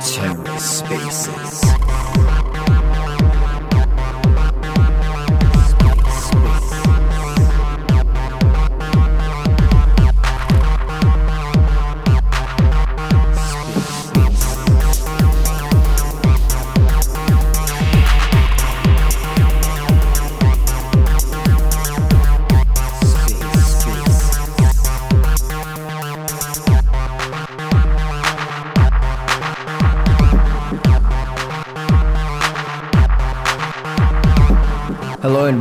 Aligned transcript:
TerraSpaces. 0.00 1.60
Hello 1.64 2.35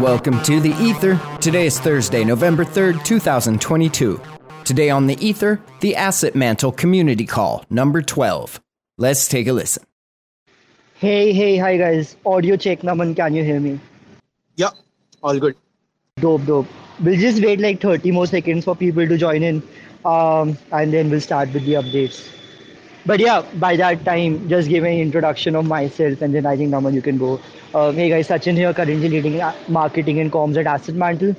welcome 0.05 0.39
to 0.43 0.59
The 0.59 0.69
Ether. 0.79 1.19
Today 1.41 1.65
is 1.65 1.79
Thursday, 1.79 2.23
November 2.23 2.63
3rd, 2.63 3.03
2022. 3.03 4.21
Today 4.63 4.91
on 4.91 5.07
The 5.07 5.17
Ether, 5.19 5.59
the 5.79 5.95
Asset 5.95 6.35
Mantle 6.35 6.71
Community 6.71 7.25
Call, 7.25 7.65
number 7.71 8.03
12. 8.03 8.61
Let's 8.99 9.27
take 9.27 9.47
a 9.47 9.51
listen. 9.51 9.83
Hey, 10.93 11.33
hey, 11.33 11.57
hi 11.57 11.77
guys. 11.77 12.17
Audio 12.23 12.55
check, 12.55 12.81
Naman. 12.81 13.15
Can 13.15 13.33
you 13.33 13.43
hear 13.43 13.59
me? 13.59 13.79
Yeah, 14.57 14.69
all 15.23 15.39
good. 15.39 15.55
Dope, 16.17 16.45
dope. 16.45 16.67
We'll 17.01 17.19
just 17.19 17.43
wait 17.43 17.59
like 17.59 17.81
30 17.81 18.11
more 18.11 18.27
seconds 18.27 18.65
for 18.65 18.75
people 18.75 19.07
to 19.07 19.17
join 19.17 19.41
in, 19.41 19.63
um, 20.05 20.55
and 20.71 20.93
then 20.93 21.09
we'll 21.09 21.19
start 21.19 21.51
with 21.51 21.65
the 21.65 21.73
updates. 21.81 22.29
But 23.05 23.19
yeah, 23.19 23.43
by 23.53 23.75
that 23.77 24.03
time, 24.03 24.47
just 24.49 24.67
give 24.67 24.83
an 24.83 24.93
introduction 24.93 25.55
of 25.55 25.65
myself, 25.65 26.21
and 26.21 26.33
then 26.33 26.45
I 26.45 26.57
think 26.57 26.71
Naman, 26.73 26.93
you 26.93 27.01
can 27.01 27.17
go. 27.17 27.39
Uh, 27.73 27.91
hey 27.91 28.09
guys, 28.09 28.27
Sachin 28.27 28.55
here, 28.57 28.73
currently 28.73 29.09
leading 29.09 29.39
marketing 29.67 30.19
and 30.19 30.31
comms 30.31 30.57
at 30.57 30.65
Asset 30.65 30.95
Mantle. 30.95 31.35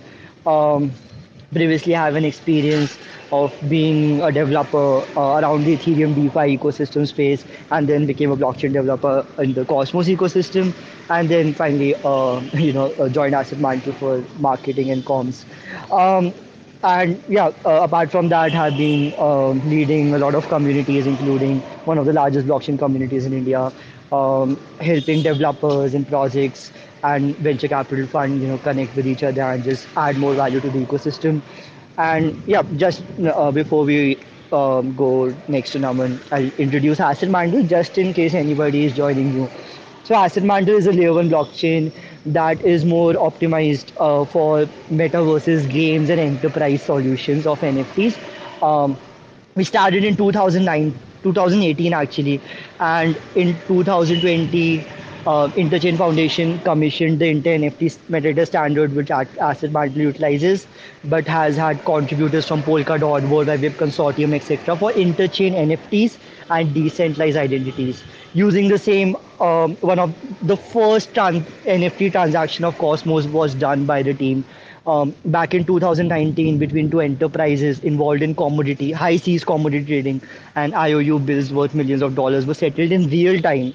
Um, 0.47 0.92
previously 1.53 1.92
have 1.92 2.14
an 2.14 2.25
experience 2.25 2.98
of 3.33 3.56
being 3.69 4.20
a 4.22 4.31
developer 4.31 5.06
uh, 5.17 5.41
around 5.41 5.64
the 5.64 5.77
Ethereum 5.77 6.14
DeFi 6.14 6.56
ecosystem 6.56 7.06
space, 7.06 7.44
and 7.72 7.89
then 7.89 8.06
became 8.06 8.31
a 8.31 8.37
blockchain 8.37 8.72
developer 8.72 9.27
in 9.39 9.53
the 9.55 9.64
Cosmos 9.64 10.06
ecosystem, 10.06 10.77
and 11.09 11.28
then 11.28 11.53
finally, 11.53 11.97
uh, 12.05 12.41
you 12.55 12.72
know, 12.72 12.92
uh, 12.92 13.09
joined 13.09 13.34
Asset 13.34 13.59
Mantle 13.59 13.92
for 13.94 14.25
marketing 14.39 14.91
and 14.92 15.05
comms. 15.05 15.44
Um, 15.91 16.33
and 16.86 17.22
yeah, 17.28 17.46
uh, 17.64 17.80
apart 17.82 18.10
from 18.10 18.28
that, 18.28 18.52
have 18.52 18.76
been 18.76 19.14
uh, 19.18 19.48
leading 19.50 20.14
a 20.14 20.18
lot 20.18 20.34
of 20.34 20.48
communities, 20.48 21.06
including 21.06 21.60
one 21.84 21.98
of 21.98 22.06
the 22.06 22.12
largest 22.12 22.46
blockchain 22.46 22.78
communities 22.78 23.26
in 23.26 23.32
India, 23.32 23.72
um, 24.12 24.56
helping 24.80 25.22
developers 25.22 25.94
and 25.94 26.06
projects 26.06 26.72
and 27.02 27.36
venture 27.38 27.68
capital 27.68 28.06
fund, 28.06 28.40
you 28.40 28.48
know, 28.48 28.58
connect 28.58 28.94
with 28.94 29.06
each 29.06 29.22
other 29.24 29.42
and 29.42 29.64
just 29.64 29.88
add 29.96 30.16
more 30.16 30.34
value 30.34 30.60
to 30.60 30.70
the 30.70 30.86
ecosystem. 30.86 31.42
And 31.98 32.42
yeah, 32.46 32.62
just 32.76 33.04
uh, 33.24 33.50
before 33.52 33.84
we 33.84 34.22
um, 34.52 34.94
go 34.94 35.34
next 35.48 35.72
to 35.72 35.78
Naman, 35.78 36.22
I'll 36.30 36.52
introduce 36.58 37.00
Asset 37.00 37.30
Mantle 37.30 37.64
just 37.66 37.98
in 37.98 38.14
case 38.14 38.34
anybody 38.34 38.84
is 38.84 38.94
joining 38.94 39.32
you. 39.32 39.50
So 40.04 40.14
Asset 40.14 40.44
Mantle 40.44 40.76
is 40.76 40.86
a 40.86 40.92
layer 40.92 41.12
one 41.12 41.28
blockchain 41.28 41.92
that 42.27 42.62
is 42.64 42.84
more 42.84 43.12
optimized 43.14 43.92
uh, 43.96 44.24
for 44.27 44.66
metaverses, 44.91 45.69
games, 45.69 46.10
and 46.10 46.20
enterprise 46.20 46.82
solutions 46.84 47.46
of 47.46 47.62
NFTs. 47.62 48.19
Um, 48.62 48.98
we 49.55 49.64
started 49.64 50.05
in 50.05 50.16
2009, 50.16 51.00
2018 51.22 51.92
actually, 51.94 52.42
and 52.80 53.19
in 53.34 53.62
2020, 53.66 54.88
uh, 55.26 55.48
Interchain 55.56 55.97
Foundation 55.97 56.59
commissioned 56.60 57.19
the 57.19 57.26
Inter 57.28 57.56
NFT 57.59 57.98
metadata 58.09 58.47
standard, 58.47 58.94
which 58.94 59.10
Asset 59.10 59.72
Mantle 59.72 60.03
utilizes, 60.03 60.66
but 61.04 61.26
has 61.26 61.56
had 61.56 61.84
contributors 61.84 62.47
from 62.47 62.62
Polkadot, 62.62 63.28
World 63.28 63.48
Wide 63.48 63.62
Web 63.62 63.72
Consortium, 63.72 64.34
etc., 64.34 64.76
for 64.76 64.92
interchain 64.92 65.54
NFTs 65.54 66.19
and 66.50 66.72
decentralized 66.75 67.37
identities. 67.37 68.04
Using 68.34 68.69
the 68.69 68.78
same, 68.78 69.16
um, 69.41 69.76
one 69.76 69.98
of 69.98 70.14
the 70.42 70.56
first 70.56 71.12
tran- 71.14 71.43
NFT 71.64 72.12
transaction 72.12 72.64
of 72.64 72.78
Cosmos 72.78 73.26
was 73.26 73.54
done 73.54 73.84
by 73.87 74.03
the 74.03 74.14
team 74.14 74.44
um, 74.87 75.14
back 75.25 75.54
in 75.54 75.64
2019 75.64 76.58
between 76.58 76.91
two 76.91 77.00
enterprises 77.00 77.81
involved 77.81 78.22
in 78.22 78.34
commodity, 78.34 78.93
high 78.93 79.16
seas 79.16 79.44
commodity 79.44 79.84
trading, 79.84 80.22
and 80.54 80.75
IOU 80.75 81.19
bills 81.19 81.53
worth 81.53 81.75
millions 81.75 82.03
of 82.03 82.14
dollars 82.14 82.47
were 82.47 82.54
settled 82.54 82.93
in 82.93 83.08
real 83.10 83.41
time 83.43 83.72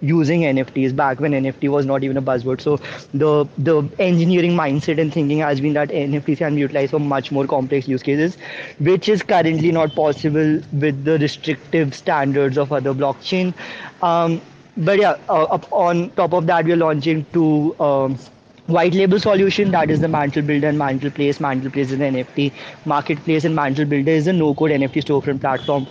using 0.00 0.42
NFTs 0.42 0.94
back 0.94 1.20
when 1.20 1.32
NFT 1.32 1.68
was 1.68 1.86
not 1.86 2.02
even 2.04 2.16
a 2.16 2.22
buzzword. 2.22 2.60
So 2.60 2.76
the 3.14 3.46
the 3.58 3.82
engineering 3.98 4.52
mindset 4.52 5.00
and 5.00 5.12
thinking 5.12 5.38
has 5.38 5.60
been 5.60 5.74
that 5.74 5.90
NFTs 5.90 6.38
can 6.38 6.54
be 6.54 6.60
utilized 6.60 6.90
for 6.90 6.98
much 7.00 7.30
more 7.30 7.46
complex 7.46 7.88
use 7.88 8.02
cases, 8.02 8.36
which 8.78 9.08
is 9.08 9.22
currently 9.22 9.72
not 9.72 9.94
possible 9.94 10.60
with 10.72 11.04
the 11.04 11.18
restrictive 11.18 11.94
standards 11.94 12.58
of 12.58 12.72
other 12.72 12.94
blockchain. 12.94 13.54
Um, 14.02 14.40
but 14.76 14.98
yeah, 14.98 15.16
uh, 15.28 15.58
on 15.72 16.10
top 16.10 16.32
of 16.32 16.46
that, 16.46 16.64
we're 16.64 16.76
launching 16.76 17.26
two. 17.32 17.74
Um, 17.80 18.18
white 18.66 18.94
label 18.94 19.18
solution 19.18 19.70
that 19.72 19.90
is 19.90 20.00
the 20.00 20.08
mantle 20.08 20.42
builder 20.42 20.68
and 20.68 20.78
mantle 20.78 21.10
place 21.10 21.40
mantle 21.40 21.70
place 21.72 21.90
is 21.90 21.98
an 21.98 22.14
nft 22.14 22.52
marketplace 22.84 23.44
and 23.44 23.54
mantle 23.54 23.84
builder 23.84 24.12
is 24.12 24.28
a 24.28 24.32
no 24.32 24.54
code 24.54 24.70
nft 24.70 25.02
storefront 25.06 25.40
platform 25.40 25.86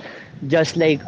just 0.47 0.77
like 0.77 1.01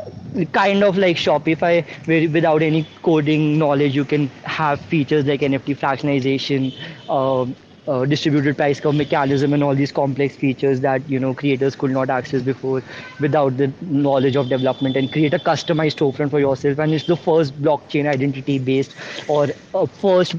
kind 0.53 0.83
of 0.83 0.97
like 0.97 1.17
shopify 1.17 1.85
where 2.05 2.29
without 2.29 2.61
any 2.61 2.85
coding 3.03 3.57
knowledge 3.57 3.95
you 3.95 4.05
can 4.05 4.27
have 4.43 4.79
features 4.81 5.25
like 5.25 5.41
nft 5.41 5.77
fractionalization 5.77 6.73
um, 7.09 7.55
uh, 7.87 8.05
distributed 8.05 8.55
price 8.57 8.79
curve 8.79 8.95
mechanism 8.95 9.53
and 9.53 9.63
all 9.63 9.75
these 9.75 9.91
complex 9.91 10.35
features 10.35 10.79
that 10.81 11.07
you 11.09 11.19
know 11.19 11.33
creators 11.33 11.75
could 11.75 11.91
not 11.91 12.09
access 12.09 12.41
before 12.41 12.81
without 13.19 13.57
the 13.57 13.73
knowledge 13.81 14.35
of 14.35 14.49
development 14.49 14.95
and 14.95 15.11
create 15.11 15.33
a 15.33 15.39
customized 15.39 15.97
storefront 15.97 16.29
for 16.29 16.39
yourself 16.39 16.77
and 16.79 16.93
it's 16.93 17.05
the 17.05 17.17
first 17.17 17.59
blockchain 17.61 18.07
identity 18.07 18.57
based 18.59 18.95
or 19.27 19.47
uh, 19.73 19.85
first 19.85 20.35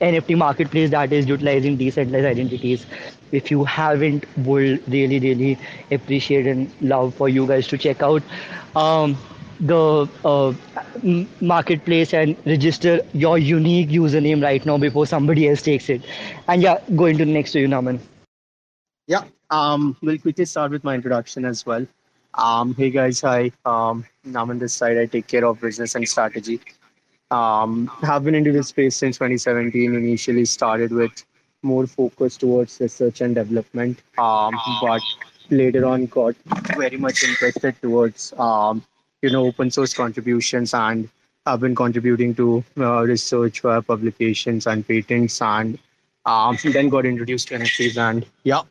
NFT 0.00 0.34
marketplace 0.34 0.90
that 0.90 1.12
is 1.12 1.26
utilizing 1.26 1.76
decentralized 1.76 2.26
identities. 2.26 2.86
If 3.30 3.50
you 3.50 3.64
haven't, 3.64 4.24
would 4.36 4.82
really, 4.88 5.18
really 5.20 5.58
appreciate 5.90 6.46
and 6.46 6.70
love 6.80 7.14
for 7.14 7.28
you 7.28 7.46
guys 7.46 7.66
to 7.68 7.78
check 7.78 8.02
out 8.02 8.22
um, 8.74 9.16
the 9.60 10.08
uh, 10.24 10.52
marketplace 11.40 12.14
and 12.14 12.36
register 12.46 13.00
your 13.12 13.38
unique 13.38 13.88
username 13.88 14.42
right 14.42 14.64
now 14.64 14.78
before 14.78 15.06
somebody 15.06 15.48
else 15.48 15.62
takes 15.62 15.88
it. 15.88 16.02
And 16.48 16.62
yeah, 16.62 16.78
going 16.96 17.18
to 17.18 17.24
the 17.24 17.32
next 17.32 17.52
to 17.52 17.60
you, 17.60 17.68
Naman. 17.68 18.00
Yeah, 19.06 19.24
um, 19.50 19.96
we'll 20.02 20.18
quickly 20.18 20.44
start 20.44 20.70
with 20.70 20.84
my 20.84 20.94
introduction 20.94 21.44
as 21.44 21.66
well. 21.66 21.86
Um, 22.34 22.74
hey 22.74 22.90
guys, 22.90 23.20
hi. 23.20 23.52
Um, 23.64 24.04
I'm 24.34 24.58
this 24.58 24.74
side. 24.74 24.98
I 24.98 25.06
take 25.06 25.26
care 25.26 25.44
of 25.44 25.60
business 25.60 25.94
and 25.94 26.08
strategy. 26.08 26.60
Um, 27.30 27.86
have 28.02 28.24
been 28.24 28.34
into 28.34 28.52
this 28.52 28.68
space 28.68 28.96
since 28.96 29.16
2017. 29.16 29.94
Initially 29.94 30.44
started 30.44 30.90
with 30.90 31.24
more 31.62 31.86
focus 31.86 32.36
towards 32.36 32.80
research 32.80 33.20
and 33.20 33.34
development, 33.34 34.02
um, 34.18 34.54
but 34.82 35.00
later 35.50 35.84
on 35.86 36.06
got 36.06 36.34
very 36.76 36.96
much 36.96 37.22
interested 37.24 37.74
towards 37.80 38.32
um, 38.38 38.82
you 39.24 39.30
know 39.30 39.46
open 39.46 39.70
source 39.70 39.94
contributions 40.02 40.74
and 40.74 41.08
I've 41.46 41.60
been 41.60 41.74
contributing 41.74 42.34
to 42.36 42.64
uh, 42.78 43.02
research 43.02 43.60
for 43.60 43.80
publications 43.82 44.66
and 44.66 44.86
patents 44.86 45.40
and 45.42 45.78
um, 46.26 46.58
then 46.76 46.88
got 46.88 47.06
introduced 47.06 47.48
to 47.48 47.58
NFTs 47.58 47.98
and 48.08 48.26
yeah 48.44 48.62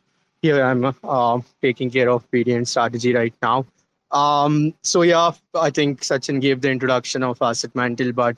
here 0.43 0.61
I'm 0.61 0.83
uh, 0.85 1.39
taking 1.61 1.89
care 1.89 2.09
of 2.09 2.29
BD 2.29 2.55
and 2.55 2.67
strategy 2.67 3.13
right 3.15 3.33
now. 3.41 3.65
Um, 4.11 4.73
so 4.83 5.01
yeah, 5.01 5.31
I 5.55 5.69
think 5.71 6.01
Sachin 6.01 6.39
gave 6.41 6.61
the 6.61 6.69
introduction 6.69 7.23
of 7.23 7.41
Asset 7.41 7.73
Mantle, 7.73 8.11
but 8.11 8.37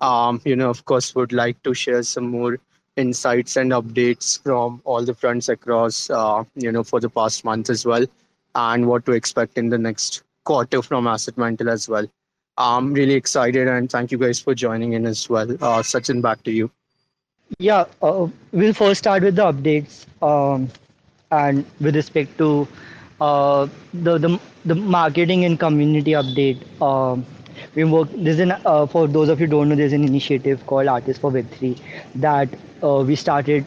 um, 0.00 0.42
you 0.44 0.56
know, 0.56 0.68
of 0.68 0.84
course, 0.84 1.14
would 1.14 1.32
like 1.32 1.62
to 1.62 1.72
share 1.72 2.02
some 2.02 2.28
more 2.28 2.58
insights 2.96 3.56
and 3.56 3.70
updates 3.70 4.42
from 4.42 4.82
all 4.84 5.04
the 5.04 5.14
fronts 5.14 5.48
across, 5.48 6.10
uh, 6.10 6.44
you 6.56 6.70
know, 6.70 6.82
for 6.82 7.00
the 7.00 7.08
past 7.08 7.44
month 7.44 7.70
as 7.70 7.86
well, 7.86 8.04
and 8.56 8.86
what 8.86 9.06
to 9.06 9.12
expect 9.12 9.56
in 9.56 9.70
the 9.70 9.78
next 9.78 10.24
quarter 10.44 10.82
from 10.82 11.06
Asset 11.06 11.36
Mantle 11.36 11.70
as 11.70 11.88
well. 11.88 12.06
I'm 12.56 12.92
really 12.92 13.14
excited, 13.14 13.66
and 13.66 13.90
thank 13.90 14.12
you 14.12 14.18
guys 14.18 14.38
for 14.38 14.54
joining 14.54 14.92
in 14.92 15.06
as 15.06 15.28
well. 15.28 15.50
Uh, 15.50 15.82
Sachin, 15.82 16.22
back 16.22 16.42
to 16.44 16.52
you. 16.52 16.70
Yeah, 17.58 17.86
uh, 18.00 18.28
we'll 18.52 18.74
first 18.74 18.98
start 18.98 19.22
with 19.22 19.36
the 19.36 19.52
updates. 19.52 20.06
Um, 20.22 20.68
and 21.30 21.64
with 21.80 21.96
respect 21.96 22.38
to 22.38 22.68
uh, 23.20 23.66
the, 23.92 24.18
the 24.18 24.40
the 24.64 24.74
marketing 24.74 25.44
and 25.44 25.58
community 25.58 26.12
update, 26.12 26.60
um, 26.80 27.26
we 27.74 27.84
work. 27.84 28.08
There's 28.14 28.38
an 28.38 28.52
uh, 28.64 28.86
for 28.86 29.06
those 29.08 29.28
of 29.28 29.40
you 29.40 29.46
don't 29.46 29.68
know, 29.68 29.74
there's 29.74 29.92
an 29.92 30.04
initiative 30.04 30.64
called 30.66 30.86
Artists 30.86 31.20
for 31.20 31.32
Web3 31.32 31.80
that 32.16 32.48
uh, 32.82 33.02
we 33.06 33.16
started 33.16 33.66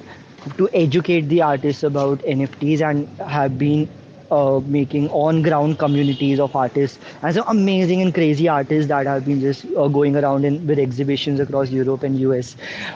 to 0.57 0.69
educate 0.73 1.27
the 1.27 1.41
artists 1.41 1.83
about 1.83 2.19
NFTs 2.19 2.81
and 2.81 3.07
have 3.19 3.57
been 3.57 3.89
uh, 4.31 4.59
making 4.65 5.09
on 5.09 5.41
ground 5.41 5.77
communities 5.79 6.39
of 6.39 6.55
artists 6.55 6.99
and 7.21 7.33
some 7.35 7.45
amazing 7.47 8.01
and 8.01 8.13
crazy 8.13 8.47
artists 8.47 8.87
that 8.87 9.05
have 9.05 9.25
been 9.25 9.39
just 9.39 9.65
uh, 9.77 9.87
going 9.87 10.15
around 10.15 10.45
in 10.45 10.65
with 10.67 10.79
exhibitions 10.79 11.39
across 11.39 11.69
Europe 11.69 12.03
and 12.03 12.19
US. 12.19 12.55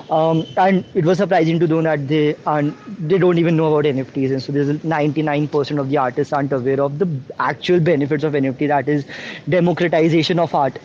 Um, 0.10 0.46
and 0.58 0.84
it 0.94 1.06
was 1.06 1.18
surprising 1.18 1.60
to 1.60 1.68
know 1.68 1.82
that 1.82 2.08
they 2.08 2.36
and 2.46 2.74
they 3.00 3.18
don't 3.18 3.38
even 3.38 3.56
know 3.58 3.74
about 3.74 3.86
NFTs. 3.86 4.32
And 4.32 4.42
so 4.42 4.52
there's 4.52 4.70
99% 4.80 5.80
of 5.80 5.90
the 5.90 5.98
artists 5.98 6.34
aren't 6.34 6.52
aware 6.54 6.82
of 6.82 7.00
the 7.00 7.08
actual 7.40 7.80
benefits 7.80 8.24
of 8.24 8.34
NFT, 8.34 8.68
that 8.68 8.88
is 8.90 9.06
democratization 9.50 10.40
of 10.40 10.54
art. 10.54 10.80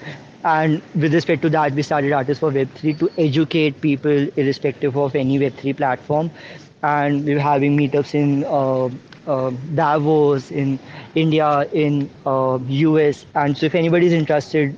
And 0.44 0.80
with 0.94 1.12
respect 1.12 1.42
to 1.42 1.50
that, 1.50 1.72
we 1.72 1.82
started 1.82 2.12
Artists 2.12 2.40
for 2.40 2.52
Web3 2.52 2.98
to 3.00 3.10
educate 3.18 3.80
people 3.80 4.28
irrespective 4.36 4.96
of 4.96 5.16
any 5.16 5.38
Web3 5.40 5.76
platform. 5.76 6.30
And 6.82 7.24
we're 7.24 7.40
having 7.40 7.76
meetups 7.76 8.14
in 8.14 8.44
uh, 8.44 8.88
uh, 9.30 9.50
Davos, 9.74 10.50
in 10.50 10.78
India, 11.14 11.66
in 11.72 12.08
uh, 12.26 12.58
US. 12.68 13.26
And 13.34 13.56
so 13.56 13.66
if 13.66 13.74
anybody 13.74 14.06
is 14.06 14.12
interested 14.12 14.76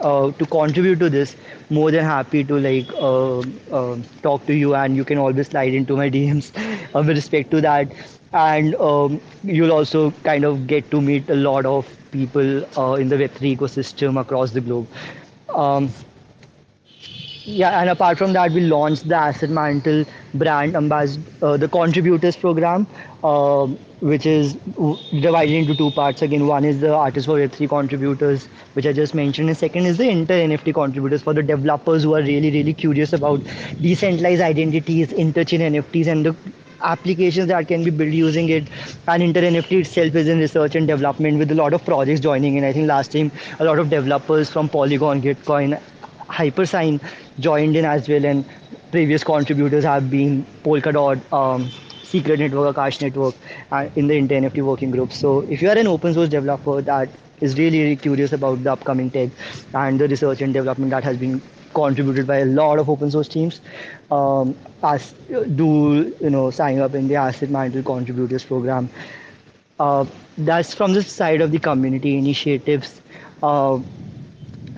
uh, 0.00 0.30
to 0.32 0.46
contribute 0.46 0.98
to 1.00 1.10
this, 1.10 1.36
more 1.70 1.90
than 1.90 2.04
happy 2.04 2.44
to 2.44 2.58
like 2.58 2.88
uh, 2.94 3.40
uh, 3.70 3.96
talk 4.22 4.46
to 4.46 4.54
you 4.54 4.74
and 4.74 4.96
you 4.96 5.04
can 5.04 5.18
always 5.18 5.48
slide 5.48 5.74
into 5.74 5.96
my 5.96 6.10
DMs 6.16 6.52
with 6.94 7.08
respect 7.08 7.50
to 7.50 7.60
that. 7.60 7.88
And 8.32 8.74
um, 8.76 9.20
you'll 9.42 9.72
also 9.72 10.10
kind 10.22 10.44
of 10.44 10.66
get 10.66 10.90
to 10.92 11.00
meet 11.00 11.28
a 11.30 11.34
lot 11.34 11.66
of 11.66 11.86
people 12.12 12.40
in 12.96 13.08
the 13.08 13.16
Web3 13.16 13.56
ecosystem 13.56 14.20
across 14.20 14.52
the 14.52 14.60
globe. 14.60 14.86
Um, 15.54 15.90
yeah, 17.56 17.80
and 17.80 17.90
apart 17.90 18.18
from 18.18 18.32
that, 18.34 18.52
we 18.52 18.60
launched 18.60 19.08
the 19.08 19.16
Asset 19.16 19.50
Mantle 19.50 20.04
brand 20.34 20.76
ambassador, 20.76 21.30
uh, 21.42 21.56
the 21.56 21.68
contributors 21.68 22.36
program, 22.36 22.86
uh, 23.22 23.66
which 24.00 24.26
is 24.26 24.54
divided 25.20 25.54
into 25.54 25.74
two 25.74 25.90
parts. 25.90 26.22
Again, 26.22 26.46
one 26.46 26.64
is 26.64 26.80
the 26.80 26.94
artists 26.94 27.26
for 27.26 27.38
Web3 27.38 27.68
contributors, 27.68 28.46
which 28.74 28.86
I 28.86 28.92
just 28.92 29.14
mentioned, 29.14 29.48
and 29.48 29.56
second 29.58 29.86
is 29.86 29.98
the 29.98 30.08
inter 30.08 30.34
NFT 30.34 30.72
contributors 30.72 31.22
for 31.22 31.34
the 31.34 31.42
developers 31.42 32.02
who 32.02 32.14
are 32.14 32.22
really, 32.22 32.50
really 32.50 32.74
curious 32.74 33.12
about 33.12 33.40
decentralized 33.80 34.42
identities, 34.42 35.08
interchain 35.08 35.60
NFTs, 35.60 36.06
and 36.06 36.26
the 36.26 36.36
applications 36.82 37.48
that 37.48 37.68
can 37.68 37.84
be 37.84 37.90
built 37.90 38.12
using 38.12 38.48
it 38.48 38.68
and 39.06 39.22
inter 39.22 39.42
nft 39.42 39.70
itself 39.80 40.14
is 40.14 40.28
in 40.28 40.38
research 40.38 40.74
and 40.74 40.86
development 40.88 41.38
with 41.38 41.50
a 41.50 41.54
lot 41.54 41.74
of 41.74 41.84
projects 41.84 42.20
joining 42.20 42.56
in 42.56 42.64
i 42.64 42.72
think 42.72 42.88
last 42.88 43.12
time 43.12 43.30
a 43.58 43.64
lot 43.64 43.78
of 43.78 43.90
developers 43.90 44.48
from 44.50 44.68
polygon 44.68 45.20
gitcoin 45.20 45.78
hypersign 46.30 47.00
joined 47.38 47.76
in 47.76 47.84
as 47.84 48.08
well 48.08 48.24
and 48.24 48.44
previous 48.90 49.24
contributors 49.24 49.84
have 49.84 50.10
been 50.10 50.44
polkadot 50.64 51.20
um, 51.32 51.68
secret 52.02 52.38
network 52.40 52.76
akash 52.76 53.00
network 53.02 53.34
uh, 53.72 53.88
in 53.96 54.06
the 54.06 54.14
inter 54.16 54.40
nft 54.40 54.62
working 54.62 54.90
group 54.90 55.12
so 55.12 55.40
if 55.56 55.62
you 55.62 55.68
are 55.68 55.78
an 55.78 55.86
open 55.86 56.14
source 56.14 56.28
developer 56.28 56.80
that 56.82 57.08
is 57.40 57.56
really, 57.58 57.80
really 57.82 57.96
curious 57.96 58.32
about 58.32 58.62
the 58.62 58.72
upcoming 58.72 59.10
tech 59.10 59.30
and 59.74 59.98
the 60.00 60.08
research 60.08 60.42
and 60.42 60.52
development 60.52 60.90
that 60.90 61.04
has 61.04 61.16
been 61.16 61.40
contributed 61.74 62.26
by 62.26 62.38
a 62.38 62.44
lot 62.44 62.78
of 62.78 62.88
open 62.90 63.10
source 63.10 63.28
teams. 63.28 63.60
Um, 64.10 64.56
as 64.82 65.12
do 65.54 66.12
you 66.20 66.30
know 66.30 66.50
sign 66.50 66.78
up 66.80 66.94
in 66.94 67.08
the 67.08 67.16
Asset 67.16 67.50
Mantle 67.50 67.82
Contributors 67.82 68.44
Program. 68.44 68.88
Uh, 69.78 70.04
that's 70.38 70.74
from 70.74 70.92
the 70.92 71.02
side 71.02 71.40
of 71.40 71.50
the 71.52 71.58
community 71.58 72.16
initiatives. 72.16 73.00
Uh, 73.42 73.78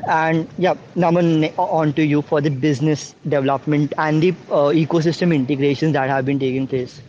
and 0.09 0.49
yeah, 0.59 0.75
Naman, 0.97 1.53
on 1.59 1.93
to 1.95 2.05
you 2.05 2.23
for 2.23 2.41
the 2.41 2.51
business 2.51 3.15
development 3.29 3.93
and 3.99 4.23
the 4.23 4.31
uh, 4.51 4.73
ecosystem 4.73 5.35
integrations 5.35 5.93
that 5.93 6.09
have 6.09 6.25
been 6.25 6.39
taking 6.39 6.67
place. 6.67 7.01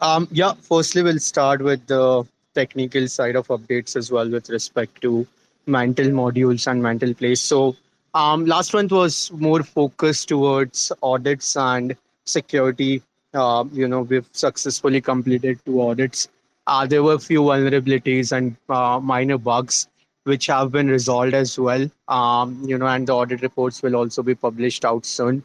Um, 0.00 0.28
yeah, 0.30 0.52
firstly, 0.60 1.02
we'll 1.02 1.18
start 1.18 1.62
with 1.62 1.86
the 1.86 2.24
technical 2.54 3.08
side 3.08 3.36
of 3.36 3.48
updates 3.48 3.96
as 3.96 4.10
well 4.10 4.28
with 4.28 4.48
respect 4.50 5.00
to 5.02 5.26
mantle 5.66 6.06
modules 6.06 6.66
and 6.66 6.82
mantle 6.82 7.14
place. 7.14 7.40
So, 7.40 7.76
um, 8.14 8.46
last 8.46 8.72
month 8.72 8.92
was 8.92 9.30
more 9.32 9.62
focused 9.62 10.28
towards 10.28 10.92
audits 11.02 11.56
and 11.56 11.96
security. 12.24 13.02
Uh, 13.34 13.64
you 13.72 13.88
know, 13.88 14.02
we've 14.02 14.28
successfully 14.32 15.00
completed 15.00 15.58
two 15.64 15.80
audits. 15.80 16.28
Uh, 16.66 16.86
there 16.86 17.02
were 17.02 17.14
a 17.14 17.18
few 17.18 17.42
vulnerabilities 17.42 18.32
and 18.32 18.56
uh, 18.68 18.98
minor 19.00 19.38
bugs 19.38 19.88
which 20.26 20.46
have 20.46 20.72
been 20.72 20.88
resolved 20.88 21.34
as 21.34 21.58
well. 21.58 21.88
Um, 22.08 22.60
you 22.64 22.76
know, 22.76 22.86
and 22.86 23.06
the 23.06 23.14
audit 23.14 23.42
reports 23.42 23.82
will 23.82 23.96
also 23.96 24.22
be 24.22 24.34
published 24.34 24.84
out 24.84 25.06
soon. 25.06 25.42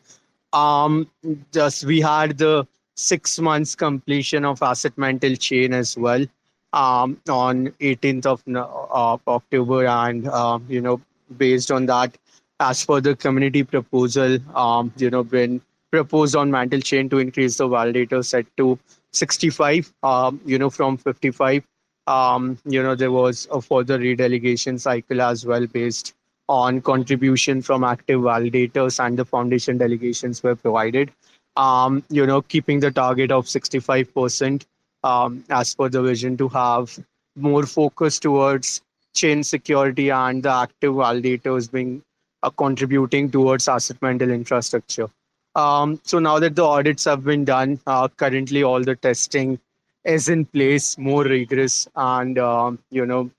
Um, 0.54 1.10
just 1.54 1.86
we 1.86 2.01
had 2.01 2.38
the 2.38 2.68
six 2.95 3.39
months 3.39 3.75
completion 3.75 4.44
of 4.44 4.62
asset 4.62 4.98
mantle 4.98 5.36
chain 5.36 5.74
as 5.74 5.98
well 5.98 6.25
um, 6.74 7.19
on 7.30 7.68
18th 7.80 8.25
of 8.25 8.44
uh, 8.56 9.18
October, 9.28 9.86
and 9.86 10.28
uh, 10.28 10.60
you 10.68 10.81
know, 10.81 11.00
based 11.38 11.72
on 11.72 11.86
that, 11.86 12.18
as 12.60 12.86
per 12.86 13.01
the 13.01 13.16
community 13.16 13.63
proposal, 13.63 14.39
um, 14.56 14.92
you 14.98 15.10
know, 15.10 15.24
been 15.24 15.62
proposed 15.92 16.36
on 16.36 16.50
mantle 16.50 16.81
chain 16.81 17.10
to 17.10 17.19
increase 17.19 17.57
the 17.57 17.68
validator 17.68 18.24
set 18.25 18.45
to 18.57 18.80
65, 19.13 19.94
um, 20.04 20.39
you 20.45 20.57
know, 20.57 20.69
from 20.69 20.98
55. 20.98 21.63
Um, 22.07 22.57
you 22.65 22.81
know, 22.81 22.95
there 22.95 23.12
was 23.12 23.48
a 23.51 23.62
further 23.62 24.00
redelegation 24.00 24.80
cycle 24.80 25.21
as 25.21 25.45
well 25.45 25.68
based 25.68 26.13
on 26.50 26.81
contribution 26.81 27.62
from 27.62 27.83
active 27.83 28.21
validators 28.21 29.03
and 29.03 29.18
the 29.18 29.25
foundation 29.25 29.77
delegations 29.77 30.44
were 30.44 30.56
provided. 30.56 31.12
Um, 31.56 32.03
you 32.09 32.25
know, 32.25 32.42
keeping 32.42 32.80
the 32.80 32.92
target 32.92 33.31
of 33.31 33.45
65% 33.45 34.65
um, 35.03 35.44
as 35.50 35.75
per 35.75 35.89
the 35.89 36.01
vision 36.01 36.38
to 36.38 36.48
have 36.50 36.98
more 37.36 37.65
focus 37.65 38.19
towards 38.19 38.81
chain 39.13 39.44
security 39.44 40.09
and 40.09 40.44
the 40.44 40.51
active 40.51 40.94
validators 40.94 41.71
being 41.71 42.01
uh, 42.44 42.50
contributing 42.50 43.30
towards 43.30 43.68
asset 43.68 43.97
mantle 44.01 44.30
infrastructure. 44.30 45.07
Um, 45.56 46.00
so 46.04 46.19
now 46.19 46.39
that 46.39 46.56
the 46.56 46.63
audits 46.63 47.06
have 47.06 47.24
been 47.24 47.45
done, 47.45 47.80
uh, 47.86 48.07
currently 48.07 48.63
all 48.63 48.81
the 48.81 48.95
testing 48.95 49.59
is 50.06 50.30
in 50.30 50.45
place, 50.45 50.98
more 50.98 51.24
rigorous, 51.24 51.88
and 51.95 52.38
um, 52.39 52.80
you 52.92 53.06
know 53.06 53.30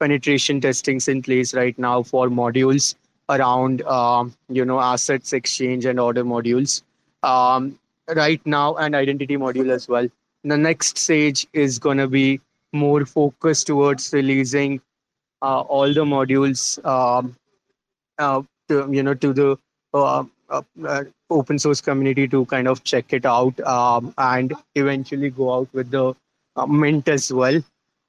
penetration 0.00 0.60
testings 0.60 1.08
in 1.08 1.22
place 1.22 1.54
right 1.54 1.78
now 1.78 2.02
for 2.02 2.28
modules 2.28 2.94
around 3.28 3.82
um, 3.82 4.34
you 4.48 4.64
know 4.64 4.80
assets 4.80 5.32
exchange 5.32 5.84
and 5.84 5.98
order 6.00 6.24
modules. 6.24 6.82
Um, 7.22 7.78
right 8.14 8.44
now 8.46 8.74
and 8.76 8.94
identity 8.94 9.36
module 9.36 9.70
as 9.70 9.88
well. 9.88 10.08
The 10.44 10.56
next 10.56 10.98
stage 10.98 11.46
is 11.52 11.78
to 11.78 12.08
be 12.08 12.40
more 12.72 13.04
focused 13.06 13.66
towards 13.68 14.12
releasing 14.12 14.80
uh, 15.42 15.60
all 15.60 15.92
the 15.92 16.04
modules 16.04 16.84
um, 16.84 17.36
uh, 18.18 18.42
to, 18.68 18.88
you 18.90 19.02
know 19.02 19.14
to 19.14 19.32
the 19.32 19.56
uh, 19.94 20.24
open 21.30 21.58
source 21.58 21.80
community 21.80 22.28
to 22.28 22.44
kind 22.46 22.68
of 22.68 22.84
check 22.84 23.12
it 23.12 23.24
out 23.24 23.58
um, 23.60 24.14
and 24.18 24.54
eventually 24.74 25.30
go 25.30 25.54
out 25.54 25.68
with 25.72 25.90
the 25.90 26.14
uh, 26.56 26.66
mint 26.66 27.08
as 27.08 27.32
well 27.32 27.62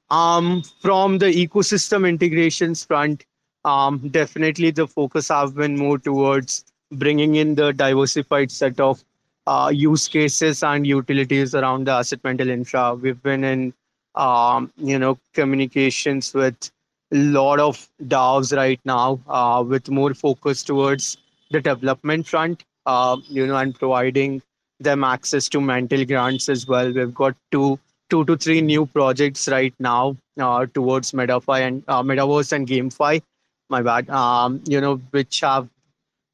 um, 0.10 0.62
from 0.82 1.18
the 1.18 1.28
ecosystem 1.28 2.08
integrations 2.08 2.84
front 2.84 3.26
um, 3.66 4.00
definitely 4.10 4.72
the 4.72 4.88
focus 4.88 5.30
have 5.30 5.56
been 5.56 5.78
more 5.78 5.98
towards 5.98 6.66
bringing 6.92 7.36
in 7.36 7.56
the 7.56 7.72
diversified 7.72 8.52
set 8.52 8.80
of 8.80 9.04
uh, 9.48 9.72
use 9.74 10.08
cases 10.08 10.64
and 10.64 10.88
utilities 10.88 11.56
around 11.56 11.88
the 11.88 11.92
asset 11.92 12.20
mantle 12.24 12.50
infra. 12.50 12.96
We've 12.96 13.22
been 13.22 13.44
in, 13.44 13.74
um, 14.16 14.72
you 14.78 15.00
know, 15.00 15.18
communications 15.34 16.34
with 16.34 16.72
a 17.12 17.18
lot 17.18 17.60
of 17.60 17.90
DAOs 18.04 18.56
right 18.56 18.80
now, 18.86 19.20
uh, 19.28 19.64
with 19.66 19.90
more 19.90 20.14
focus 20.14 20.64
towards 20.64 21.18
the 21.54 21.62
development 21.62 22.28
front, 22.28 22.64
uh, 22.86 23.18
you 23.30 23.48
know, 23.48 23.56
and 23.56 23.74
providing 23.74 24.42
them 24.80 25.04
access 25.04 25.48
to 25.50 25.62
mantle 25.62 26.06
grants 26.06 26.50
as 26.50 26.68
well. 26.68 26.92
We've 26.92 27.14
got 27.14 27.36
two, 27.52 27.80
two 28.10 28.26
to 28.26 28.36
three 28.36 28.60
new 28.62 28.86
projects 28.88 29.48
right 29.48 29.74
now 29.80 30.18
uh, 30.40 30.66
towards 30.74 31.14
MetaFi 31.14 31.62
and 31.62 31.84
uh, 31.88 32.04
Metaverse 32.04 32.52
and 32.52 32.68
GameFi. 32.68 33.22
My 33.70 33.82
bad. 33.82 34.10
Um, 34.10 34.62
you 34.68 34.82
know, 34.82 34.96
which 35.12 35.40
have 35.40 35.70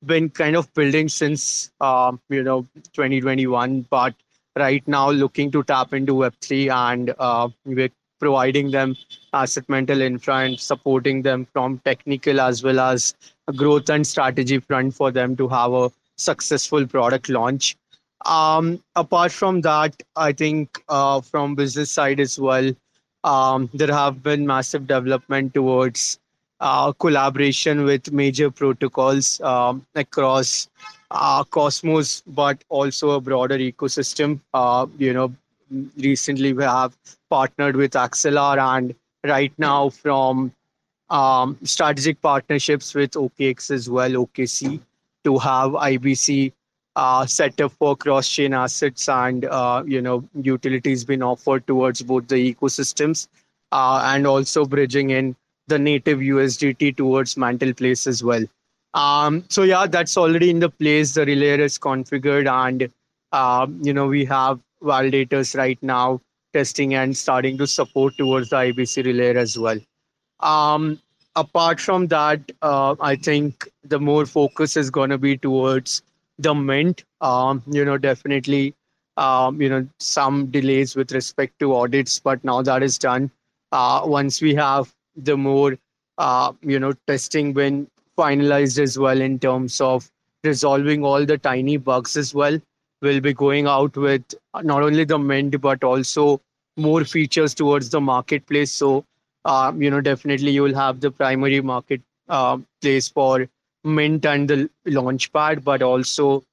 been 0.05 0.29
kind 0.29 0.55
of 0.55 0.73
building 0.73 1.09
since 1.09 1.71
um, 1.81 2.19
you 2.29 2.43
know 2.43 2.61
2021 2.93 3.85
but 3.89 4.15
right 4.57 4.87
now 4.87 5.09
looking 5.09 5.51
to 5.51 5.63
tap 5.63 5.93
into 5.93 6.13
web3 6.13 6.71
and 6.73 7.13
uh, 7.19 7.49
we're 7.65 7.89
providing 8.19 8.71
them 8.71 8.95
asset 9.33 9.67
mantle 9.69 10.01
infra 10.01 10.37
and 10.45 10.59
supporting 10.59 11.21
them 11.21 11.45
from 11.53 11.79
technical 11.79 12.39
as 12.41 12.63
well 12.63 12.79
as 12.79 13.15
growth 13.55 13.89
and 13.89 14.05
strategy 14.05 14.59
front 14.59 14.93
for 14.93 15.11
them 15.11 15.35
to 15.35 15.47
have 15.47 15.73
a 15.73 15.91
successful 16.17 16.85
product 16.85 17.29
launch 17.29 17.75
um, 18.25 18.81
apart 18.95 19.31
from 19.31 19.61
that 19.61 20.01
i 20.15 20.31
think 20.31 20.83
uh, 20.89 21.21
from 21.21 21.55
business 21.55 21.91
side 21.91 22.19
as 22.19 22.39
well 22.39 22.71
um, 23.23 23.69
there 23.73 23.93
have 23.93 24.21
been 24.23 24.45
massive 24.45 24.87
development 24.87 25.53
towards 25.53 26.19
uh, 26.59 26.91
collaboration 26.93 27.85
with 27.85 28.11
major 28.11 28.51
protocols 28.51 29.39
um, 29.41 29.85
across 29.95 30.69
uh, 31.11 31.43
Cosmos, 31.43 32.21
but 32.27 32.63
also 32.69 33.11
a 33.11 33.21
broader 33.21 33.57
ecosystem. 33.57 34.39
Uh, 34.53 34.85
you 34.97 35.13
know, 35.13 35.33
recently 35.97 36.53
we 36.53 36.63
have 36.63 36.95
partnered 37.29 37.75
with 37.75 37.91
Axelar, 37.91 38.57
and 38.57 38.95
right 39.23 39.53
now 39.57 39.89
from 39.89 40.51
um, 41.09 41.57
strategic 41.63 42.21
partnerships 42.21 42.93
with 42.93 43.11
OKX 43.11 43.71
as 43.71 43.89
well, 43.89 44.11
OKC, 44.11 44.79
to 45.23 45.37
have 45.39 45.71
IBC 45.71 46.53
uh, 46.95 47.25
set 47.25 47.59
up 47.61 47.71
for 47.71 47.95
cross-chain 47.95 48.53
assets 48.53 49.07
and 49.07 49.45
uh, 49.45 49.83
you 49.85 50.01
know 50.01 50.27
utilities 50.41 51.05
being 51.05 51.23
offered 51.23 51.65
towards 51.67 52.01
both 52.01 52.27
the 52.27 52.53
ecosystems 52.53 53.27
uh, 53.71 54.01
and 54.05 54.27
also 54.27 54.65
bridging 54.65 55.11
in 55.11 55.35
the 55.67 55.79
native 55.79 56.19
USDT 56.19 56.97
towards 56.97 57.37
Mantle 57.37 57.73
Place 57.73 58.07
as 58.07 58.23
well. 58.23 58.43
Um, 58.93 59.45
so 59.49 59.63
yeah, 59.63 59.85
that's 59.85 60.17
already 60.17 60.49
in 60.49 60.59
the 60.59 60.69
place. 60.69 61.13
The 61.13 61.25
relay 61.25 61.59
is 61.59 61.77
configured, 61.77 62.51
and 62.51 62.89
uh, 63.31 63.67
you 63.81 63.93
know 63.93 64.07
we 64.07 64.25
have 64.25 64.59
validators 64.83 65.55
right 65.57 65.81
now 65.81 66.21
testing 66.53 66.93
and 66.95 67.15
starting 67.15 67.57
to 67.57 67.67
support 67.67 68.15
towards 68.17 68.49
the 68.49 68.55
IBC 68.55 69.05
relay 69.05 69.35
as 69.35 69.57
well. 69.57 69.77
Um, 70.39 70.99
apart 71.35 71.79
from 71.79 72.07
that, 72.07 72.51
uh, 72.61 72.95
I 72.99 73.15
think 73.15 73.69
the 73.83 73.99
more 73.99 74.25
focus 74.25 74.75
is 74.77 74.89
going 74.89 75.09
to 75.09 75.17
be 75.17 75.37
towards 75.37 76.01
the 76.37 76.53
mint. 76.53 77.03
Um, 77.21 77.63
you 77.67 77.85
know, 77.85 77.97
definitely, 77.97 78.73
um, 79.17 79.61
you 79.61 79.69
know, 79.69 79.87
some 79.99 80.47
delays 80.47 80.95
with 80.95 81.11
respect 81.11 81.59
to 81.59 81.75
audits, 81.75 82.19
but 82.19 82.43
now 82.43 82.61
that 82.61 82.83
is 82.83 82.97
done. 82.97 83.31
Uh, 83.71 84.01
once 84.05 84.41
we 84.41 84.55
have 84.55 84.93
the 85.15 85.37
more, 85.37 85.77
uh, 86.17 86.53
you 86.61 86.79
know, 86.79 86.93
testing 87.07 87.53
been 87.53 87.87
finalized 88.17 88.79
as 88.79 88.97
well 88.97 89.21
in 89.21 89.39
terms 89.39 89.79
of 89.81 90.09
resolving 90.43 91.03
all 91.03 91.25
the 91.25 91.37
tiny 91.37 91.77
bugs 91.77 92.17
as 92.17 92.33
well, 92.33 92.59
we'll 93.01 93.21
be 93.21 93.33
going 93.33 93.67
out 93.67 93.95
with 93.95 94.23
not 94.63 94.83
only 94.83 95.03
the 95.03 95.17
mint 95.17 95.59
but 95.61 95.83
also 95.83 96.41
more 96.77 97.03
features 97.03 97.53
towards 97.53 97.89
the 97.89 98.01
marketplace. 98.01 98.71
So 98.71 99.05
um, 99.45 99.81
you 99.81 99.89
know, 99.89 100.01
definitely 100.01 100.51
you 100.51 100.63
will 100.63 100.75
have 100.75 100.99
the 100.99 101.11
primary 101.11 101.61
market 101.61 102.01
uh, 102.27 102.57
place 102.81 103.07
for 103.07 103.47
Mint 103.83 104.25
and 104.25 104.49
the 104.49 104.69
Launchpad, 104.87 105.63
but 105.63 105.81
also, 105.81 106.43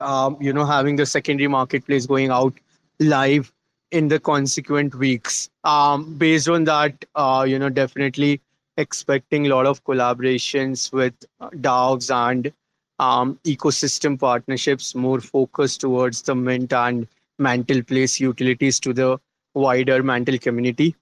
um, 0.00 0.36
you 0.40 0.52
know, 0.52 0.64
having 0.64 0.96
the 0.96 1.06
secondary 1.06 1.48
marketplace 1.48 2.06
going 2.06 2.30
out 2.30 2.54
live 2.98 3.52
in 3.92 4.08
the 4.08 4.18
consequent 4.18 4.94
weeks. 4.94 5.48
Um, 5.64 6.14
based 6.14 6.48
on 6.48 6.64
that, 6.64 7.04
uh, 7.14 7.44
you 7.48 7.58
know, 7.58 7.68
definitely 7.68 8.40
expecting 8.76 9.46
a 9.46 9.54
lot 9.54 9.66
of 9.66 9.84
collaborations 9.84 10.92
with 10.92 11.14
DAOs 11.40 12.10
and 12.14 12.52
um, 13.00 13.38
ecosystem 13.44 14.18
partnerships, 14.18 14.94
more 14.94 15.20
focused 15.20 15.80
towards 15.80 16.22
the 16.22 16.34
Mint 16.34 16.72
and 16.72 17.08
Mantle 17.38 17.82
Place 17.82 18.20
utilities 18.20 18.80
to 18.80 18.92
the 18.92 19.18
wider 19.54 20.02
Mantle 20.02 20.38
community 20.38 20.94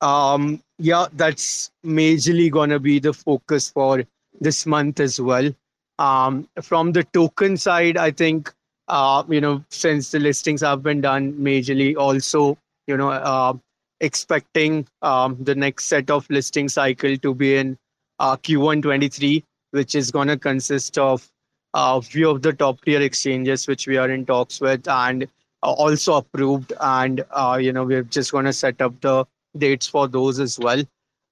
um, 0.00 0.62
yeah, 0.78 1.06
that's 1.12 1.70
majorly 1.84 2.50
gonna 2.50 2.78
be 2.78 2.98
the 2.98 3.12
focus 3.12 3.70
for 3.70 4.04
this 4.40 4.66
month 4.66 5.00
as 5.00 5.20
well. 5.20 5.50
Um, 5.98 6.48
from 6.62 6.92
the 6.92 7.04
token 7.04 7.56
side, 7.56 7.96
I 7.96 8.10
think 8.10 8.52
uh, 8.88 9.24
you 9.28 9.40
know 9.40 9.64
since 9.70 10.10
the 10.10 10.18
listings 10.18 10.62
have 10.62 10.82
been 10.82 11.00
done 11.00 11.34
majorly, 11.34 11.96
also 11.96 12.56
you 12.86 12.96
know 12.96 13.10
uh, 13.10 13.54
expecting 14.00 14.86
um, 15.02 15.36
the 15.40 15.54
next 15.54 15.86
set 15.86 16.10
of 16.10 16.28
listing 16.30 16.68
cycle 16.68 17.16
to 17.18 17.34
be 17.34 17.56
in 17.56 17.78
uh, 18.18 18.36
Q1 18.36 18.82
23, 18.82 19.44
which 19.70 19.94
is 19.94 20.10
gonna 20.10 20.36
consist 20.36 20.98
of 20.98 21.30
a 21.74 22.02
few 22.02 22.30
of 22.30 22.42
the 22.42 22.52
top 22.52 22.80
tier 22.84 23.00
exchanges 23.00 23.66
which 23.66 23.86
we 23.86 23.96
are 23.96 24.10
in 24.10 24.26
talks 24.26 24.60
with 24.60 24.88
and 24.88 25.24
uh, 25.62 25.72
also 25.72 26.14
approved 26.14 26.72
and 26.80 27.24
uh, 27.30 27.58
you 27.60 27.72
know 27.72 27.84
we're 27.84 28.02
just 28.02 28.32
going 28.32 28.44
to 28.44 28.52
set 28.52 28.80
up 28.80 28.98
the 29.00 29.24
dates 29.56 29.86
for 29.86 30.08
those 30.08 30.40
as 30.40 30.58
well. 30.58 30.82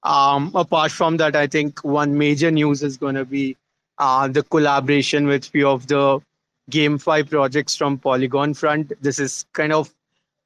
Um, 0.02 0.52
apart 0.54 0.92
from 0.92 1.16
that, 1.16 1.35
I 1.35 1.47
think 1.47 1.83
one 1.85 2.16
major 2.16 2.50
news 2.50 2.83
is 2.83 2.97
going 2.97 3.16
to 3.16 3.25
be 3.25 3.57
uh, 3.99 4.28
the 4.28 4.42
collaboration 4.42 5.26
with 5.26 5.47
few 5.47 5.68
of 5.68 5.87
the 5.87 6.21
GameFi 6.71 7.28
projects 7.28 7.75
from 7.75 7.99
Polygon 7.99 8.54
front. 8.54 8.92
This 9.00 9.18
is 9.18 9.45
kind 9.54 9.73
of 9.73 9.92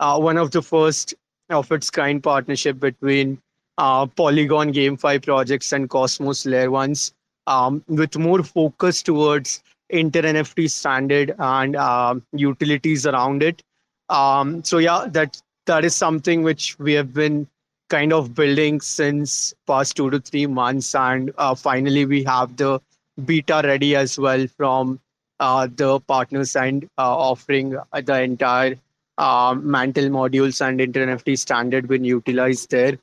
uh, 0.00 0.18
one 0.18 0.38
of 0.38 0.52
the 0.52 0.62
first 0.62 1.14
of 1.50 1.70
its 1.70 1.90
kind 1.90 2.22
partnership 2.22 2.80
between 2.80 3.38
uh, 3.78 4.06
Polygon 4.06 4.72
GameFi 4.72 5.22
projects 5.22 5.72
and 5.72 5.90
Cosmos 5.90 6.46
Layer 6.46 6.70
ones, 6.70 7.12
um, 7.46 7.82
with 7.88 8.16
more 8.16 8.42
focus 8.42 9.02
towards 9.02 9.62
inter 9.90 10.22
NFT 10.22 10.70
standard 10.70 11.34
and 11.38 11.76
uh, 11.76 12.14
utilities 12.32 13.06
around 13.06 13.42
it. 13.42 13.62
Um, 14.08 14.64
so 14.64 14.78
yeah, 14.78 15.06
that 15.08 15.40
that 15.66 15.84
is 15.84 15.94
something 15.94 16.42
which 16.42 16.78
we 16.78 16.92
have 16.94 17.12
been 17.14 17.46
kind 17.88 18.12
of 18.12 18.34
building 18.34 18.80
since 18.80 19.54
past 19.66 19.96
two 19.96 20.10
to 20.10 20.20
three 20.20 20.46
months, 20.46 20.94
and 20.94 21.32
uh, 21.38 21.54
finally 21.54 22.06
we 22.06 22.24
have 22.24 22.56
the 22.56 22.80
beta 23.24 23.60
ready 23.64 23.94
as 23.94 24.18
well 24.18 24.46
from 24.56 24.98
uh, 25.40 25.68
the 25.76 26.00
partners 26.00 26.56
and 26.56 26.84
uh, 26.98 27.16
offering 27.16 27.76
the 27.92 28.22
entire 28.22 28.76
um, 29.18 29.70
mantle 29.70 30.08
modules 30.08 30.66
and 30.66 30.80
inter 30.80 31.06
NFT 31.06 31.38
standard 31.38 31.88
being 31.88 32.04
utilized 32.04 32.70
there. 32.70 32.98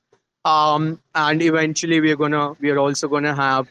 Um, 0.46 1.00
and 1.16 1.42
eventually 1.42 2.00
we're 2.00 2.16
gonna 2.16 2.54
we're 2.60 2.78
also 2.78 3.08
gonna 3.08 3.36
have 3.36 3.68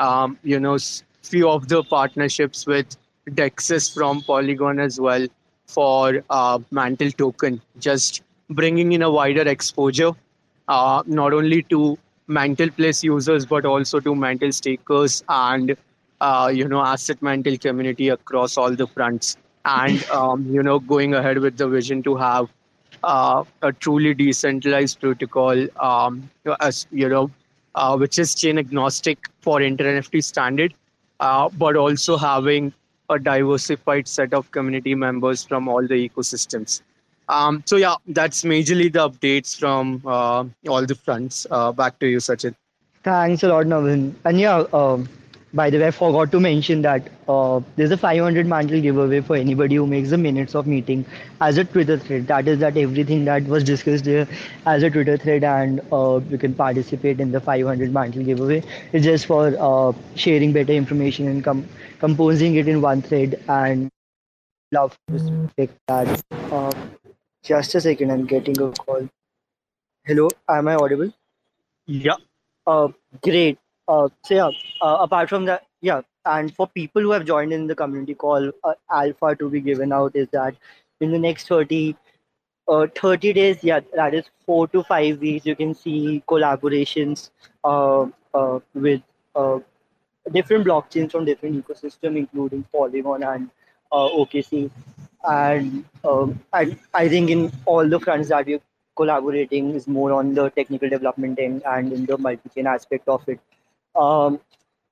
um, 0.00 0.38
you 0.42 0.60
know 0.60 0.78
few 1.22 1.48
of 1.48 1.68
the 1.68 1.82
partnerships 1.84 2.66
with 2.66 2.96
DEXs 3.30 3.92
from 3.94 4.22
Polygon 4.22 4.80
as 4.80 5.00
well 5.00 5.26
for 5.66 6.24
uh, 6.30 6.58
Mantle 6.70 7.12
token, 7.12 7.60
just 7.78 8.22
bringing 8.48 8.92
in 8.92 9.02
a 9.02 9.10
wider 9.10 9.42
exposure 9.42 10.12
uh, 10.68 11.02
not 11.06 11.32
only 11.32 11.62
to 11.64 11.98
Mantle 12.28 12.70
Place 12.70 13.02
users 13.04 13.46
but 13.46 13.64
also 13.66 14.00
to 14.00 14.14
Mantle 14.14 14.52
stakers 14.52 15.22
and 15.28 15.76
uh, 16.20 16.50
you 16.52 16.68
know 16.68 16.80
asset 16.82 17.22
Mantle 17.22 17.58
community 17.58 18.08
across 18.08 18.56
all 18.56 18.74
the 18.74 18.86
fronts. 18.86 19.36
And 19.64 20.02
um, 20.10 20.46
you 20.52 20.62
know 20.62 20.78
going 20.80 21.14
ahead 21.14 21.38
with 21.38 21.56
the 21.56 21.68
vision 21.68 22.02
to 22.04 22.16
have 22.16 22.48
uh, 23.02 23.44
a 23.62 23.72
truly 23.72 24.14
decentralized 24.14 25.00
protocol 25.00 25.66
um, 25.80 26.30
as 26.60 26.86
you 26.90 27.08
know 27.08 27.30
uh, 27.74 27.96
which 27.96 28.18
is 28.18 28.34
chain 28.34 28.58
agnostic 28.58 29.30
for 29.40 29.60
inter 29.62 30.00
nft 30.00 30.22
standard 30.24 30.74
uh, 31.20 31.48
but 31.50 31.76
also 31.76 32.16
having 32.16 32.72
a 33.08 33.18
diversified 33.18 34.06
set 34.06 34.32
of 34.32 34.50
community 34.50 34.94
members 34.94 35.44
from 35.44 35.68
all 35.68 35.86
the 35.86 36.08
ecosystems 36.08 36.82
um, 37.30 37.62
so 37.64 37.76
yeah, 37.76 37.94
that's 38.08 38.42
majorly 38.42 38.92
the 38.92 39.08
updates 39.08 39.56
from 39.56 40.02
uh, 40.04 40.44
all 40.68 40.84
the 40.84 40.96
fronts. 40.96 41.46
Uh, 41.48 41.70
back 41.70 41.96
to 42.00 42.08
you, 42.08 42.18
Sachin. 42.18 42.56
Thanks 43.04 43.44
a 43.44 43.48
lot, 43.48 43.66
Navin. 43.66 44.14
And 44.24 44.40
yeah, 44.40 44.64
um, 44.72 45.08
by 45.52 45.68
the 45.68 45.78
way, 45.78 45.88
I 45.88 45.90
forgot 45.90 46.30
to 46.32 46.40
mention 46.40 46.82
that 46.82 47.08
uh, 47.28 47.60
there's 47.76 47.90
a 47.90 47.96
500 47.96 48.46
mantle 48.46 48.80
giveaway 48.80 49.20
for 49.20 49.34
anybody 49.34 49.74
who 49.76 49.86
makes 49.86 50.10
the 50.10 50.18
minutes 50.18 50.54
of 50.54 50.66
meeting 50.66 51.04
as 51.40 51.58
a 51.58 51.64
Twitter 51.64 51.98
thread. 51.98 52.28
That 52.28 52.46
is 52.46 52.60
that 52.60 52.76
everything 52.76 53.24
that 53.24 53.44
was 53.44 53.64
discussed 53.64 54.04
there 54.04 54.28
as 54.66 54.84
a 54.84 54.90
Twitter 54.90 55.16
thread, 55.16 55.42
and 55.42 55.80
uh, 55.92 56.20
you 56.28 56.38
can 56.38 56.54
participate 56.54 57.18
in 57.20 57.32
the 57.32 57.40
500 57.40 57.92
mantle 57.92 58.22
giveaway. 58.22 58.62
It's 58.92 59.04
just 59.04 59.26
for 59.26 59.56
uh, 59.58 59.92
sharing 60.14 60.52
better 60.52 60.72
information 60.72 61.26
and 61.26 61.42
com- 61.42 61.68
composing 61.98 62.54
it 62.54 62.68
in 62.68 62.80
one 62.80 63.02
thread 63.02 63.42
and 63.48 63.90
love 64.70 64.96
to 65.08 65.50
pick 65.56 65.70
that. 65.88 66.22
Uh, 66.30 66.72
just 67.42 67.74
a 67.74 67.80
second, 67.80 68.12
I'm 68.12 68.26
getting 68.26 68.60
a 68.60 68.70
call. 68.70 69.08
Hello, 70.04 70.28
am 70.48 70.68
I 70.68 70.74
audible? 70.76 71.12
Yeah. 71.86 72.16
Uh, 72.66 72.88
great. 73.22 73.58
Uh, 73.90 74.08
so 74.22 74.34
yeah, 74.34 74.50
uh, 74.80 74.98
apart 75.00 75.28
from 75.28 75.46
that, 75.46 75.66
yeah, 75.80 76.00
and 76.24 76.54
for 76.54 76.66
people 76.68 77.02
who 77.02 77.10
have 77.10 77.24
joined 77.24 77.52
in 77.52 77.66
the 77.66 77.74
community 77.74 78.14
call, 78.14 78.50
uh, 78.62 78.74
alpha 78.90 79.34
to 79.34 79.50
be 79.50 79.60
given 79.60 79.92
out 79.92 80.14
is 80.14 80.28
that 80.32 80.54
in 81.00 81.10
the 81.10 81.18
next 81.18 81.48
30, 81.48 81.96
uh, 82.68 82.86
30 82.94 83.32
days, 83.32 83.64
yeah, 83.64 83.80
that 83.94 84.14
is 84.14 84.26
four 84.46 84.68
to 84.68 84.84
five 84.84 85.18
weeks, 85.18 85.44
you 85.44 85.56
can 85.56 85.74
see 85.74 86.22
collaborations 86.28 87.30
uh, 87.64 88.06
with 88.74 89.02
different 90.32 90.64
blockchains 90.66 91.10
from 91.10 91.24
different 91.24 91.66
ecosystem, 91.66 92.16
including 92.16 92.64
Polygon 92.72 93.24
and 93.24 93.50
OKC 93.92 94.70
and 95.24 95.84
um, 96.04 96.40
I, 96.52 96.76
I 96.94 97.08
think 97.08 97.30
in 97.30 97.52
all 97.66 97.88
the 97.88 97.98
fronts 98.00 98.28
that 98.28 98.46
we're 98.46 98.60
collaborating 98.96 99.74
is 99.74 99.86
more 99.86 100.12
on 100.12 100.34
the 100.34 100.50
technical 100.50 100.88
development 100.88 101.38
end 101.38 101.62
and 101.66 101.92
in 101.92 102.06
the 102.06 102.16
multi-chain 102.16 102.66
aspect 102.66 103.08
of 103.08 103.28
it. 103.28 103.40
Um, 103.94 104.40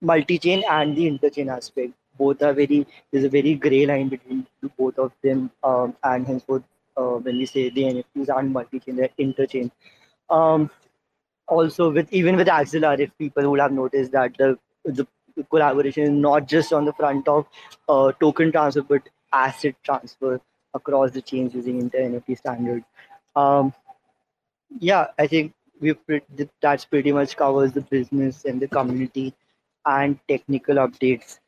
multi-chain 0.00 0.62
and 0.70 0.96
the 0.96 1.10
interchain 1.10 1.54
aspect, 1.54 1.92
both 2.18 2.42
are 2.42 2.52
very, 2.52 2.86
there's 3.10 3.24
a 3.24 3.28
very 3.28 3.54
gray 3.54 3.86
line 3.86 4.08
between 4.08 4.46
both 4.76 4.98
of 4.98 5.12
them 5.22 5.50
um, 5.62 5.96
and 6.02 6.26
henceforth 6.26 6.62
uh, 6.96 7.16
when 7.26 7.38
we 7.38 7.46
say 7.46 7.70
the 7.70 7.82
NFTs 7.82 8.36
and 8.36 8.52
multi-chain, 8.52 8.96
they're 8.96 9.10
interchain. 9.18 9.70
Um, 10.28 10.70
also 11.46 11.90
with 11.90 12.12
even 12.12 12.36
with 12.36 12.48
Axelar, 12.48 12.98
if 13.00 13.16
people 13.18 13.50
would 13.50 13.60
have 13.60 13.72
noticed 13.72 14.12
that 14.12 14.36
the 14.36 14.58
the 14.84 15.06
collaboration 15.50 16.02
is 16.04 16.10
not 16.10 16.46
just 16.48 16.72
on 16.72 16.84
the 16.84 16.92
front 16.92 17.28
of 17.28 17.46
uh, 17.88 18.12
token 18.20 18.52
transfer 18.52 18.82
but 18.82 19.02
asset 19.32 19.74
transfer 19.82 20.40
across 20.74 21.10
the 21.12 21.22
chains 21.22 21.54
using 21.54 21.80
inter 21.80 22.00
NFT 22.00 22.38
standards. 22.38 22.84
Um, 23.36 23.72
yeah, 24.78 25.06
I 25.18 25.26
think 25.26 25.54
we 25.80 25.94
that's 26.60 26.84
pretty 26.84 27.12
much 27.12 27.36
covers 27.36 27.72
the 27.72 27.80
business 27.80 28.44
and 28.44 28.60
the 28.60 28.68
community 28.68 29.34
and 29.86 30.18
technical 30.28 30.76
updates 30.76 31.38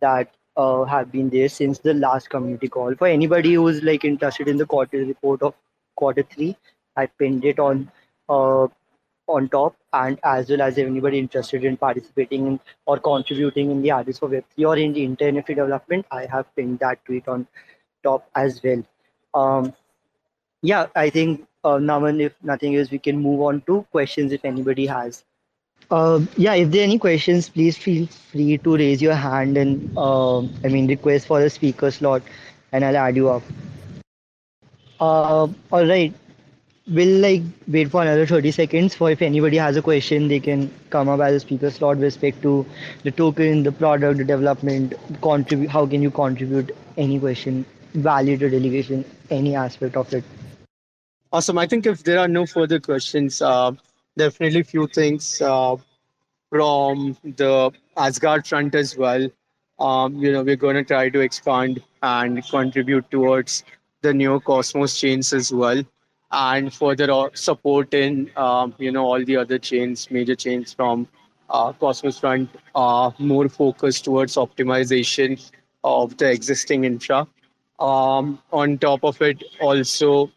that 0.00 0.34
uh, 0.56 0.84
have 0.84 1.10
been 1.12 1.30
there 1.30 1.48
since 1.48 1.78
the 1.78 1.94
last 1.94 2.30
community 2.30 2.68
call. 2.68 2.94
For 2.94 3.06
anybody 3.06 3.54
who's 3.54 3.82
like 3.82 4.04
interested 4.04 4.48
in 4.48 4.56
the 4.56 4.66
quarter 4.66 4.98
report 4.98 5.42
of 5.42 5.54
quarter 5.96 6.22
three, 6.22 6.56
I 6.96 7.06
pinned 7.06 7.44
it 7.44 7.58
on 7.58 7.90
uh, 8.28 8.68
on 9.28 9.48
top, 9.48 9.76
and 9.92 10.18
as 10.24 10.48
well 10.48 10.62
as 10.62 10.78
anybody 10.78 11.18
interested 11.18 11.64
in 11.64 11.76
participating 11.76 12.46
in 12.46 12.60
or 12.86 12.98
contributing 12.98 13.70
in 13.70 13.82
the 13.82 13.90
Artists 13.90 14.20
for 14.20 14.28
Web3 14.28 14.66
or 14.66 14.76
in 14.76 14.92
the 14.92 15.04
inter 15.04 15.30
NFT 15.30 15.48
development, 15.48 16.06
I 16.10 16.26
have 16.26 16.54
pinned 16.56 16.78
that 16.80 17.04
tweet 17.04 17.28
on 17.28 17.46
top 18.02 18.28
as 18.34 18.60
well. 18.62 18.82
Um, 19.34 19.74
yeah, 20.62 20.86
I 20.96 21.10
think 21.10 21.46
uh, 21.64 21.76
Naman, 21.76 22.20
if 22.20 22.32
nothing 22.42 22.76
else, 22.76 22.90
we 22.90 22.98
can 22.98 23.20
move 23.20 23.40
on 23.40 23.60
to 23.62 23.86
questions 23.90 24.32
if 24.32 24.44
anybody 24.44 24.86
has. 24.86 25.24
Uh, 25.90 26.20
yeah, 26.36 26.54
if 26.54 26.70
there 26.70 26.82
are 26.82 26.84
any 26.84 26.98
questions, 26.98 27.48
please 27.48 27.76
feel 27.76 28.06
free 28.06 28.58
to 28.58 28.76
raise 28.76 29.00
your 29.00 29.14
hand 29.14 29.56
and 29.56 29.90
uh, 29.96 30.40
I 30.40 30.68
mean 30.68 30.86
request 30.86 31.26
for 31.26 31.40
a 31.40 31.48
speaker 31.48 31.90
slot, 31.90 32.22
and 32.72 32.84
I'll 32.84 32.96
add 32.96 33.16
you 33.16 33.30
up. 33.30 33.42
Uh, 35.00 35.48
all 35.72 35.86
right, 35.86 36.12
we'll 36.88 37.20
like 37.20 37.42
wait 37.68 37.90
for 37.90 38.02
another 38.02 38.26
30 38.26 38.50
seconds 38.50 38.94
for 38.94 39.10
if 39.10 39.22
anybody 39.22 39.56
has 39.56 39.76
a 39.76 39.82
question, 39.82 40.28
they 40.28 40.40
can 40.40 40.70
come 40.90 41.08
up 41.08 41.20
as 41.20 41.36
a 41.36 41.40
speaker 41.40 41.70
slot 41.70 41.96
with 41.96 42.04
respect 42.04 42.42
to 42.42 42.66
the 43.04 43.10
token, 43.10 43.62
the 43.62 43.72
product, 43.72 44.18
the 44.18 44.24
development, 44.24 44.94
contribute. 45.22 45.70
How 45.70 45.86
can 45.86 46.02
you 46.02 46.10
contribute 46.10 46.76
any 46.98 47.18
question, 47.18 47.64
value 47.94 48.36
to 48.36 48.50
delegation, 48.50 49.04
any 49.30 49.54
aspect 49.54 49.96
of 49.96 50.12
it. 50.12 50.24
Awesome. 51.32 51.58
I 51.58 51.66
think 51.66 51.86
if 51.86 52.04
there 52.04 52.18
are 52.18 52.28
no 52.28 52.46
further 52.46 52.80
questions, 52.80 53.42
uh, 53.42 53.72
definitely 54.16 54.62
few 54.62 54.86
things 54.86 55.40
uh, 55.42 55.76
from 56.50 57.16
the 57.22 57.70
Asgard 57.96 58.46
front 58.46 58.74
as 58.74 58.96
well. 58.96 59.28
Um, 59.78 60.16
you 60.16 60.32
know, 60.32 60.42
we're 60.42 60.56
going 60.56 60.76
to 60.76 60.84
try 60.84 61.08
to 61.10 61.20
expand 61.20 61.82
and 62.02 62.44
contribute 62.48 63.10
towards 63.10 63.64
the 64.02 64.12
new 64.14 64.40
Cosmos 64.40 64.98
chains 64.98 65.32
as 65.32 65.52
well, 65.52 65.82
and 66.32 66.72
further 66.72 67.30
support 67.34 67.92
in 67.94 68.30
um, 68.36 68.74
you 68.78 68.90
know 68.90 69.04
all 69.04 69.24
the 69.24 69.36
other 69.36 69.58
chains, 69.58 70.10
major 70.10 70.34
chains 70.34 70.72
from 70.72 71.06
uh, 71.50 71.72
Cosmos 71.72 72.18
front, 72.18 72.50
uh, 72.74 73.10
more 73.18 73.48
focused 73.48 74.04
towards 74.04 74.34
optimization 74.36 75.50
of 75.84 76.16
the 76.16 76.30
existing 76.30 76.84
infra. 76.84 77.26
Um, 77.78 78.40
on 78.52 78.78
top 78.78 79.04
of 79.04 79.20
it, 79.22 79.42
also 79.60 80.30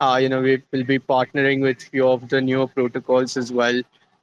uh, 0.00 0.18
you 0.20 0.28
know, 0.28 0.40
we 0.42 0.62
will 0.72 0.84
be 0.84 0.98
partnering 0.98 1.60
with 1.62 1.82
few 1.82 2.08
of 2.08 2.28
the 2.28 2.40
newer 2.40 2.66
protocols 2.66 3.36
as 3.36 3.52
well 3.52 3.80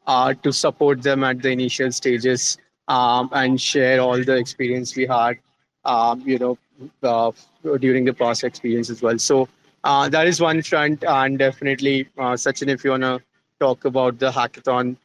uh, 0.08 0.34
to 0.44 0.52
support 0.52 1.02
them 1.02 1.24
at 1.24 1.42
the 1.42 1.50
initial 1.50 1.92
stages 1.92 2.58
um, 2.88 3.30
and 3.34 3.60
share 3.60 4.00
all 4.02 4.22
the 4.24 4.36
experience 4.36 4.96
we 4.96 5.06
had, 5.06 5.38
um, 5.86 6.22
you 6.26 6.38
know, 6.40 6.58
uh, 7.04 7.32
during 7.80 8.06
the 8.06 8.14
past 8.14 8.44
experience 8.44 8.90
as 8.90 9.02
well. 9.02 9.18
So 9.18 9.48
uh, 9.84 10.10
that 10.10 10.28
is 10.28 10.40
one 10.42 10.62
front, 10.62 11.04
and 11.04 11.38
definitely, 11.40 12.08
uh, 12.18 12.34
Sachin, 12.34 12.68
if 12.70 12.84
you 12.84 12.92
wanna 12.92 13.20
talk 13.60 13.86
about 13.86 14.20
the 14.20 14.32
hackathon, 14.32 14.98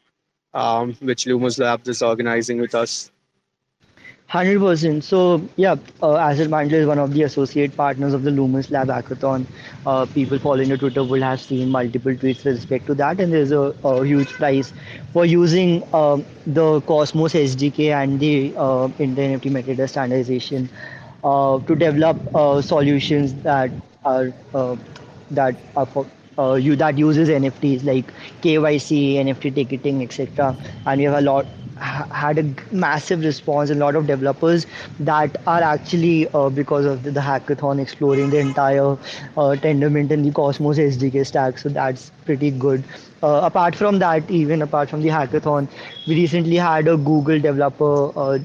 um, 0.54 0.94
which 1.00 1.24
Lumos 1.26 1.58
Labs 1.58 1.88
is 1.88 2.02
organizing 2.02 2.60
with 2.60 2.74
us. 2.74 3.10
Hundred 4.28 4.58
percent. 4.60 5.04
So 5.04 5.48
yeah, 5.56 5.76
uh, 6.02 6.16
Asset 6.16 6.50
Manager 6.50 6.76
is 6.76 6.86
one 6.86 6.98
of 6.98 7.14
the 7.14 7.22
associate 7.22 7.74
partners 7.74 8.12
of 8.12 8.24
the 8.24 8.30
Lumos 8.30 8.70
Lab 8.70 8.88
Hackathon. 8.88 9.46
Uh, 9.86 10.04
people 10.04 10.38
following 10.38 10.68
the 10.68 10.76
Twitter 10.76 11.02
will 11.02 11.22
have 11.22 11.40
seen 11.40 11.70
multiple 11.70 12.12
tweets 12.12 12.44
with 12.44 12.56
respect 12.56 12.86
to 12.88 12.94
that, 12.96 13.20
and 13.20 13.32
there's 13.32 13.52
a, 13.52 13.72
a 13.84 14.04
huge 14.04 14.28
prize 14.34 14.74
for 15.14 15.24
using 15.24 15.82
um, 15.94 16.26
the 16.44 16.82
Cosmos 16.82 17.32
SDK 17.32 17.88
and 17.90 18.20
the 18.20 18.54
uh, 18.56 18.88
NFT 18.98 19.48
metadata 19.50 19.88
standardization 19.88 20.68
uh, 21.24 21.58
to 21.60 21.74
develop 21.74 22.18
uh, 22.34 22.60
solutions 22.60 23.34
that 23.42 23.70
are 24.04 24.34
uh, 24.52 24.76
that 25.30 25.56
are 25.74 25.86
for 25.86 26.06
uh, 26.38 26.54
you 26.54 26.76
that 26.76 26.98
uses 26.98 27.28
NFTs 27.30 27.82
like 27.82 28.12
KYC, 28.42 29.18
NFT 29.18 29.50
ticketing, 29.50 30.02
etc. 30.02 30.56
And 30.84 30.98
we 30.98 31.04
have 31.04 31.14
a 31.14 31.22
lot 31.22 31.46
had 31.78 32.38
a 32.38 32.54
massive 32.72 33.20
response. 33.20 33.70
A 33.70 33.74
lot 33.74 33.96
of 33.96 34.06
developers 34.06 34.66
that 35.00 35.36
are 35.46 35.62
actually 35.62 36.28
uh, 36.28 36.48
because 36.48 36.84
of 36.84 37.02
the, 37.02 37.10
the, 37.10 37.20
hackathon 37.20 37.80
exploring 37.80 38.30
the 38.30 38.38
entire 38.38 38.92
uh, 38.92 39.56
Tendermint 39.66 40.10
and 40.10 40.24
the 40.24 40.30
Cosmos 40.32 40.78
SDK 40.78 41.26
stack. 41.26 41.58
So 41.58 41.68
that's 41.68 42.10
pretty 42.24 42.50
good. 42.50 42.84
Uh, 43.22 43.40
apart 43.42 43.74
from 43.74 43.98
that, 43.98 44.30
even 44.30 44.62
apart 44.62 44.88
from 44.90 45.02
the 45.02 45.08
hackathon, 45.08 45.68
we 46.06 46.14
recently 46.14 46.56
had 46.56 46.86
a 46.88 46.96
Google 46.96 47.38
developer 47.40 48.12
uh, 48.16 48.38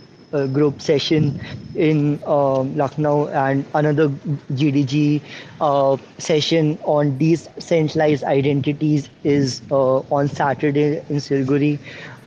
group 0.47 0.81
session 0.81 1.39
in 1.75 2.19
um, 2.25 2.75
Lucknow 2.75 3.27
and 3.27 3.65
another 3.75 4.09
GDG 4.53 5.21
uh, 5.61 5.97
session 6.17 6.77
on 6.83 7.17
decentralized 7.17 8.23
identities 8.23 9.09
is 9.23 9.61
uh, 9.71 9.97
on 10.11 10.27
Saturday 10.27 10.97
in 11.09 11.17
Siliguri. 11.17 11.79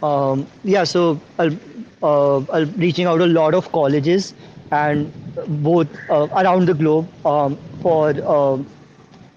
Um, 0.03 0.47
yeah, 0.63 0.85
so 0.85 1.21
I'll, 1.39 1.53
uh, 2.03 2.39
I'll 2.53 2.67
reaching 2.77 3.07
out 3.07 3.21
a 3.21 3.27
lot 3.27 3.55
of 3.55 3.71
colleges 3.73 4.35
and 4.71 5.13
both 5.47 5.89
uh, 6.09 6.29
around 6.37 6.67
the 6.67 6.75
globe 6.75 7.11
um, 7.25 7.59
for 7.81 8.11
um, 8.27 8.67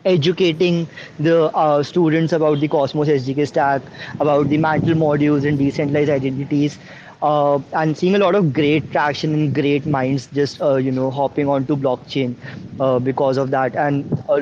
educating 0.05 0.87
the 1.19 1.45
uh, 1.53 1.83
students 1.83 2.33
about 2.33 2.59
the 2.59 2.67
Cosmos 2.67 3.07
SDK 3.07 3.45
stack, 3.45 3.81
about 4.19 4.49
the 4.49 4.57
mantle 4.57 4.93
modules 4.95 5.47
and 5.47 5.57
decentralized 5.57 6.09
identities, 6.09 6.79
uh, 7.21 7.59
and 7.73 7.97
seeing 7.97 8.15
a 8.15 8.19
lot 8.19 8.35
of 8.35 8.53
great 8.53 8.89
traction 8.91 9.33
and 9.33 9.53
great 9.53 9.85
minds 9.85 10.27
just 10.27 10.61
uh, 10.61 10.75
you 10.75 10.91
know 10.91 11.09
hopping 11.11 11.47
onto 11.47 11.75
blockchain 11.75 12.35
uh, 12.79 12.99
because 12.99 13.37
of 13.37 13.51
that. 13.51 13.75
And 13.75 14.05
uh, 14.27 14.41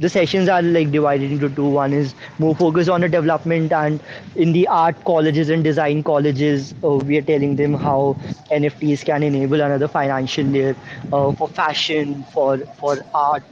the 0.00 0.08
sessions 0.08 0.48
are 0.48 0.62
like 0.62 0.90
divided 0.90 1.30
into 1.32 1.48
two. 1.50 1.68
One 1.68 1.92
is 1.92 2.14
more 2.38 2.54
focused 2.56 2.88
on 2.90 3.00
the 3.02 3.08
development 3.08 3.72
and 3.72 4.00
in 4.36 4.52
the 4.52 4.66
art 4.68 5.04
colleges 5.04 5.50
and 5.50 5.62
design 5.64 6.02
colleges 6.02 6.74
uh, 6.84 6.96
we 6.96 7.18
are 7.18 7.22
telling 7.22 7.56
them 7.56 7.74
how 7.74 8.16
nfts 8.50 9.04
can 9.04 9.22
enable 9.22 9.60
another 9.60 9.88
financial 9.88 10.44
layer 10.44 10.76
uh, 11.12 11.32
for 11.32 11.48
fashion 11.48 12.24
for 12.24 12.58
for 12.80 12.96
art 13.14 13.44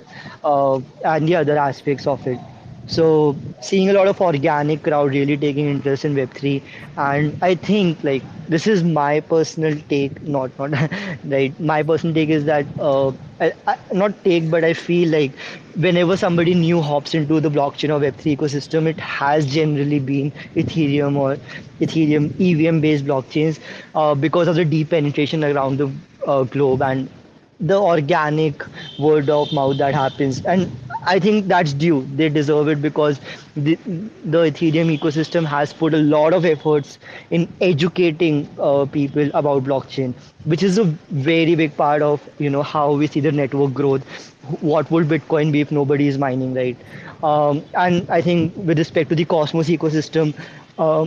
and 1.05 1.29
the 1.29 1.35
other 1.37 1.59
aspects 1.59 2.07
of 2.07 2.27
it 2.27 2.39
so 2.89 3.37
seeing 3.61 3.91
a 3.91 3.95
lot 3.95 4.09
of 4.09 4.21
organic 4.21 4.83
crowd 4.83 5.13
really 5.13 5.37
taking 5.37 5.69
interest 5.69 6.05
in 6.05 6.15
Web3, 6.15 6.63
and 6.97 7.39
I 7.43 7.55
think 7.57 8.03
like 8.05 8.25
this 8.49 8.67
is 8.67 8.85
my 8.85 9.21
personal 9.21 9.79
take, 9.91 10.23
not 10.23 10.59
not 10.59 10.73
right. 11.25 11.59
My 11.61 11.83
personal 11.83 12.15
take 12.15 12.31
is 12.31 12.45
that 12.47 12.67
uh, 12.81 13.11
I, 13.41 13.53
I, 13.67 13.77
not 13.93 14.25
take, 14.25 14.51
but 14.51 14.65
I 14.65 14.75
feel 14.75 15.09
like 15.11 15.33
whenever 15.77 16.17
somebody 16.17 16.55
new 16.55 16.81
hops 16.83 17.15
into 17.15 17.41
the 17.41 17.51
blockchain 17.51 17.91
or 17.97 18.01
Web3 18.01 18.37
ecosystem, 18.37 18.87
it 18.87 19.01
has 19.01 19.47
generally 19.47 20.01
been 20.01 20.33
Ethereum 20.57 21.17
or 21.17 21.37
Ethereum 21.81 22.33
EVM 22.41 22.81
based 22.81 23.05
blockchains 23.05 23.61
uh, 23.95 24.15
because 24.15 24.49
of 24.49 24.57
the 24.57 24.65
deep 24.65 24.91
penetration 24.91 25.45
around 25.45 25.79
the 25.79 25.91
uh, 26.27 26.45
globe 26.45 26.83
and 26.83 27.09
the 27.61 27.77
organic 27.79 28.63
word 28.99 29.29
of 29.31 29.53
mouth 29.53 29.77
that 29.79 29.95
happens 29.95 30.45
and 30.45 30.71
I 31.05 31.19
think 31.19 31.47
that's 31.47 31.73
due. 31.73 32.03
They 32.15 32.29
deserve 32.29 32.69
it 32.69 32.83
because 32.83 33.21
the, 33.55 33.77
the 34.25 34.39
Ethereum 34.51 34.97
ecosystem 34.99 35.45
has 35.47 35.73
put 35.73 35.95
a 35.95 35.99
lot 35.99 36.33
of 36.33 36.45
efforts 36.45 36.99
in 37.31 37.49
educating 37.61 38.49
uh, 38.59 38.85
people 38.87 39.31
about 39.35 39.65
blockchain, 39.65 40.15
which 40.45 40.63
is 40.63 40.79
a 40.79 40.85
very 40.85 41.55
big 41.55 41.77
part 41.77 42.03
of 42.03 42.29
you 42.39 42.51
know 42.51 42.63
how 42.63 42.93
we 42.93 43.07
see 43.07 43.21
the 43.21 43.33
network 43.33 43.73
growth. 43.75 44.03
What 44.61 44.91
would 44.91 45.07
Bitcoin 45.09 45.53
be 45.53 45.61
if 45.61 45.71
nobody 45.71 46.09
is 46.09 46.19
mining, 46.19 46.55
right? 46.55 46.77
Um, 47.23 47.65
and 47.75 48.09
I 48.11 48.21
think 48.21 48.55
with 48.57 48.79
respect 48.79 49.09
to 49.11 49.15
the 49.15 49.25
Cosmos 49.25 49.69
ecosystem. 49.69 50.35
Uh, 50.79 51.07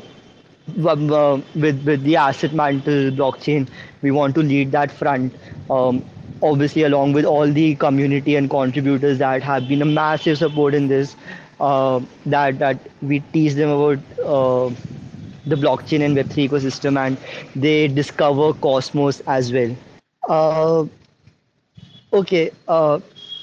with 0.75 1.83
with 1.85 2.03
the 2.03 2.15
asset 2.15 2.53
mantle 2.53 3.11
blockchain, 3.11 3.67
we 4.01 4.11
want 4.11 4.35
to 4.35 4.41
lead 4.41 4.71
that 4.71 4.91
front. 4.91 5.33
Um, 5.69 6.03
obviously 6.41 6.83
along 6.83 7.13
with 7.13 7.25
all 7.25 7.51
the 7.51 7.75
community 7.75 8.35
and 8.35 8.49
contributors 8.49 9.17
that 9.19 9.41
have 9.43 9.67
been 9.67 9.81
a 9.81 9.85
massive 9.85 10.37
support 10.37 10.73
in 10.73 10.87
this 10.87 11.15
uh, 11.59 11.99
that 12.25 12.57
that 12.59 12.79
we 13.01 13.19
teach 13.33 13.53
them 13.53 13.69
about 13.69 13.99
uh, 14.25 14.73
the 15.45 15.55
blockchain 15.55 16.05
and 16.05 16.17
web3 16.17 16.49
ecosystem 16.49 16.97
and 17.05 17.17
they 17.55 17.87
discover 17.87 18.53
cosmos 18.53 19.21
as 19.21 19.51
well 19.51 19.75
uh, 20.29 20.85
okay 22.13 22.51
uh, 22.67 22.99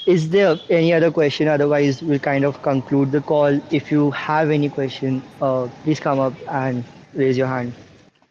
is 0.09 0.31
there 0.31 0.57
any 0.71 0.95
other 0.95 1.11
question? 1.11 1.49
Otherwise, 1.49 2.03
we'll 2.03 2.19
kind 2.19 2.47
of 2.47 2.63
conclude 2.63 3.13
the 3.13 3.21
call. 3.21 3.61
If 3.71 3.91
you 3.93 4.11
have 4.13 4.51
any 4.51 4.71
question, 4.71 5.23
uh, 5.43 5.69
please 5.85 6.01
come 6.01 6.19
up 6.19 6.33
and 6.49 6.83
raise 7.13 7.37
your 7.37 7.47
hand. 7.47 7.75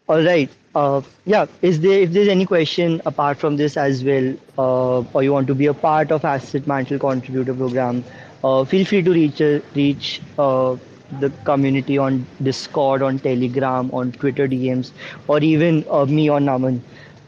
All 0.08 0.24
right. 0.24 0.50
Uh, 0.76 1.02
yeah. 1.26 1.46
Is 1.62 1.80
there 1.82 2.00
if 2.00 2.12
there's 2.12 2.28
any 2.28 2.46
question 2.46 3.02
apart 3.06 3.38
from 3.38 3.58
this 3.58 3.78
as 3.78 4.04
well, 4.04 4.34
uh, 4.58 5.00
or 5.14 5.24
you 5.24 5.34
want 5.34 5.48
to 5.48 5.56
be 5.56 5.66
a 5.68 5.74
part 5.74 6.12
of 6.12 6.24
Asset 6.26 6.68
Mantle 6.68 7.00
Contributor 7.00 7.54
Program, 7.54 8.04
uh, 8.44 8.64
feel 8.64 8.86
free 8.86 9.02
to 9.04 9.12
reach 9.12 9.42
reach 9.76 10.22
uh, 10.38 10.76
the 11.20 11.30
community 11.50 11.98
on 11.98 12.26
Discord, 12.44 13.02
on 13.02 13.20
Telegram, 13.20 13.90
on 13.92 14.12
Twitter 14.12 14.48
DMs, 14.48 14.92
or 15.28 15.40
even 15.40 15.84
uh, 15.90 16.06
me 16.06 16.30
on 16.30 16.46
Naman, 16.46 16.82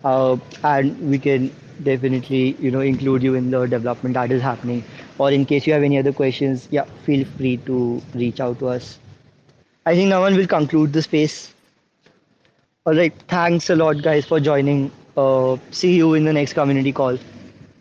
uh, 0.03 0.37
and 0.63 0.97
we 1.09 1.17
can 1.19 1.51
definitely 1.83 2.55
you 2.59 2.71
know 2.71 2.81
include 2.81 3.23
you 3.23 3.35
in 3.35 3.49
the 3.51 3.65
development 3.65 4.13
that 4.15 4.31
is 4.31 4.41
happening. 4.41 4.83
Or 5.17 5.31
in 5.31 5.45
case 5.45 5.65
you 5.67 5.73
have 5.73 5.83
any 5.83 5.97
other 5.97 6.13
questions, 6.13 6.67
yeah, 6.71 6.85
feel 7.09 7.25
free 7.37 7.57
to 7.71 8.01
reach 8.13 8.39
out 8.39 8.59
to 8.59 8.69
us. 8.69 8.97
I 9.85 9.95
think 9.95 10.11
Naman 10.13 10.37
will 10.37 10.47
conclude 10.47 10.93
the 10.93 11.01
space. 11.01 11.53
All 12.89 12.95
right, 12.95 13.13
thanks 13.27 13.69
a 13.69 13.75
lot, 13.75 14.01
guys, 14.01 14.25
for 14.25 14.39
joining. 14.39 14.91
Uh, 15.15 15.57
see 15.69 15.95
you 15.95 16.15
in 16.15 16.25
the 16.25 16.33
next 16.33 16.53
community 16.53 16.91
call. 16.91 17.19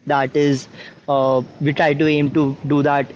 That 0.06 0.36
is, 0.36 0.68
uh, 1.08 1.40
we 1.62 1.72
try 1.72 1.94
to 1.94 2.06
aim 2.06 2.30
to 2.32 2.54
do 2.66 2.82
that 2.82 3.10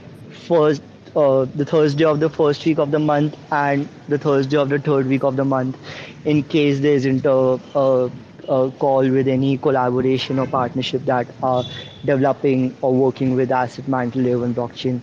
first, 0.47 0.81
uh, 1.15 1.45
the 1.55 1.67
Thursday 1.67 2.05
of 2.05 2.19
the 2.21 2.31
first 2.31 2.65
week 2.65 2.79
of 2.79 2.93
the 2.93 2.99
month 2.99 3.37
and 3.51 3.87
the 4.09 4.17
Thursday 4.17 4.57
of 4.57 4.71
the 4.71 4.79
third 4.79 5.07
week 5.07 5.23
of 5.23 5.37
the 5.37 5.45
month, 5.45 5.77
in 6.25 6.43
case 6.45 6.81
there 6.81 6.95
isn't 6.95 7.27
a, 7.27 7.61
a, 7.75 8.11
a 8.49 8.71
call 8.71 9.07
with 9.11 9.29
any 9.29 9.59
collaboration 9.59 10.39
or 10.39 10.47
partnership 10.47 11.05
that 11.05 11.27
are 11.43 11.63
developing 12.07 12.75
or 12.81 12.95
working 12.95 13.35
with 13.35 13.53
Asset 13.53 13.87
Mantle 13.87 14.41
1 14.41 14.55
blockchain. 14.55 15.03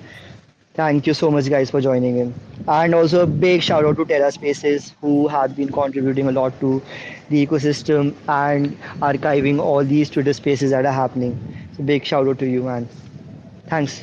Thank 0.73 1.05
you 1.05 1.13
so 1.13 1.29
much, 1.29 1.51
guys, 1.51 1.69
for 1.69 1.81
joining 1.81 2.17
in. 2.17 2.48
And 2.67 2.93
also 2.93 3.23
a 3.23 3.27
big 3.27 3.63
shout 3.63 3.85
out 3.85 3.97
to 3.97 4.05
Terra 4.05 4.31
Spaces, 4.31 4.93
who 5.01 5.27
have 5.27 5.55
been 5.55 5.71
contributing 5.71 6.27
a 6.27 6.31
lot 6.31 6.59
to 6.59 6.81
the 7.29 7.45
ecosystem 7.45 8.13
and 8.27 8.79
archiving 9.01 9.59
all 9.59 9.83
these 9.83 10.09
Twitter 10.09 10.33
spaces 10.33 10.71
that 10.71 10.85
are 10.85 10.91
happening. 10.91 11.37
So 11.77 11.83
big 11.83 12.05
shout 12.05 12.27
out 12.27 12.39
to 12.39 12.47
you, 12.47 12.63
man. 12.63 12.87
Thanks. 13.67 14.01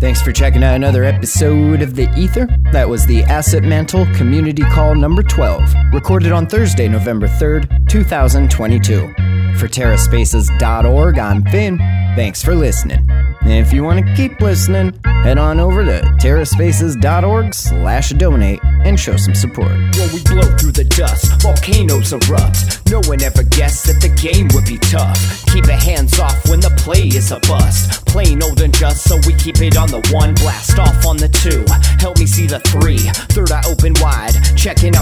Thanks 0.00 0.20
for 0.20 0.30
checking 0.30 0.62
out 0.62 0.74
another 0.74 1.04
episode 1.04 1.80
of 1.80 1.94
The 1.94 2.08
Ether. 2.16 2.48
That 2.72 2.88
was 2.88 3.06
the 3.06 3.22
Asset 3.22 3.62
Mantle 3.62 4.06
Community 4.14 4.62
Call 4.64 4.94
number 4.94 5.22
12, 5.22 5.74
recorded 5.92 6.32
on 6.32 6.46
Thursday, 6.46 6.86
November 6.86 7.28
3rd, 7.28 7.88
2022. 7.88 9.35
For 9.58 9.68
TerraSpaces.org, 9.68 11.18
I'm 11.18 11.42
Finn. 11.44 11.78
Thanks 12.14 12.42
for 12.42 12.54
listening. 12.54 13.08
And 13.46 13.52
if 13.52 13.72
you 13.72 13.84
want 13.84 14.04
to 14.04 14.14
keep 14.14 14.40
listening, 14.40 14.92
head 15.04 15.38
on 15.38 15.60
over 15.60 15.84
to 15.84 16.00
TerraSpaces.org 16.20 17.54
slash 17.54 18.10
donate 18.10 18.60
and 18.64 18.98
show 18.98 19.16
some 19.16 19.34
support. 19.34 19.70
When 19.70 20.12
we 20.12 20.22
blow 20.24 20.56
through 20.56 20.72
the 20.72 20.84
dust, 20.84 21.40
volcanoes 21.40 22.12
erupt. 22.12 22.90
No 22.90 23.00
one 23.06 23.22
ever 23.22 23.44
guessed 23.44 23.86
that 23.86 24.00
the 24.00 24.08
game 24.08 24.48
would 24.52 24.66
be 24.66 24.78
tough. 24.78 25.44
Keep 25.52 25.68
it 25.68 25.82
hands 25.82 26.18
off 26.18 26.48
when 26.48 26.60
the 26.60 26.70
play 26.76 27.06
is 27.06 27.30
a 27.30 27.38
bust. 27.40 28.04
Plain 28.06 28.42
old 28.42 28.60
and 28.62 28.74
just, 28.74 29.04
so 29.04 29.16
we 29.26 29.34
keep 29.34 29.60
it 29.60 29.76
on 29.76 29.88
the 29.88 30.02
one. 30.10 30.34
Blast 30.34 30.78
off 30.78 31.06
on 31.06 31.16
the 31.16 31.28
two. 31.28 31.64
Help 32.00 32.18
me 32.18 32.26
see 32.26 32.46
the 32.46 32.60
three. 32.60 32.98
Third 33.30 33.52
eye 33.52 33.62
open 33.68 33.94
wide, 34.00 34.34
checking 34.56 34.95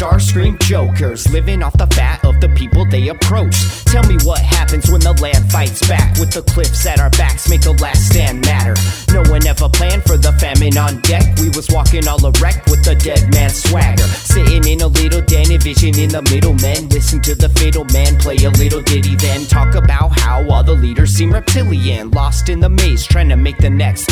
focus, 0.00 0.10
star 0.10 0.20
scream 0.20 0.58
jokers. 0.60 1.30
Living 1.32 1.62
off 1.62 1.76
the 1.76 1.86
fat 1.88 2.24
of 2.24 2.40
the 2.40 2.48
people 2.50 2.84
they 2.86 3.08
approach. 3.08 3.56
Tell 3.84 4.04
me 4.06 4.16
what 4.24 4.40
happens 4.40 4.90
when 4.90 5.00
the 5.00 5.12
land 5.20 5.50
fights 5.50 5.86
back. 5.86 6.18
With 6.18 6.32
the 6.32 6.42
cliffs 6.42 6.86
at 6.86 7.00
our 7.00 7.10
backs, 7.10 7.48
make 7.48 7.62
the 7.62 7.72
last 7.72 8.10
stand 8.10 8.44
matter. 8.44 8.74
No 9.12 9.22
one 9.30 9.46
ever 9.46 9.68
planned 9.68 10.04
for 10.04 10.16
the 10.16 10.32
famine 10.34 10.76
on 10.78 11.00
deck. 11.02 11.24
We 11.38 11.48
was 11.50 11.68
walking 11.70 12.06
all 12.08 12.24
erect 12.24 12.70
with 12.70 12.84
the 12.84 12.94
dead 12.94 13.32
man 13.32 13.50
swagger. 13.50 14.02
Sitting 14.04 14.66
in 14.66 14.80
a 14.80 14.86
little 14.86 15.22
den, 15.22 15.46
vision 15.60 15.98
in 15.98 16.10
the 16.10 16.22
middle. 16.22 16.54
Men 16.54 16.88
listen 16.88 17.20
to 17.22 17.34
the 17.34 17.48
fiddle 17.48 17.84
man 17.92 18.18
play 18.18 18.36
a 18.36 18.50
little 18.50 18.82
ditty, 18.82 19.16
then 19.16 19.46
talk 19.46 19.74
about 19.74 20.18
how 20.18 20.48
all 20.50 20.62
the 20.62 20.74
leaders 20.74 21.10
seem 21.10 21.32
reptilian. 21.32 22.10
Lost 22.10 22.48
in 22.48 22.60
the 22.60 22.68
maze, 22.68 23.06
trying 23.06 23.28
to 23.28 23.36
make 23.36 23.58
the 23.58 23.70
next 23.70 24.08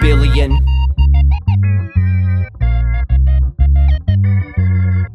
billion. 0.00 0.52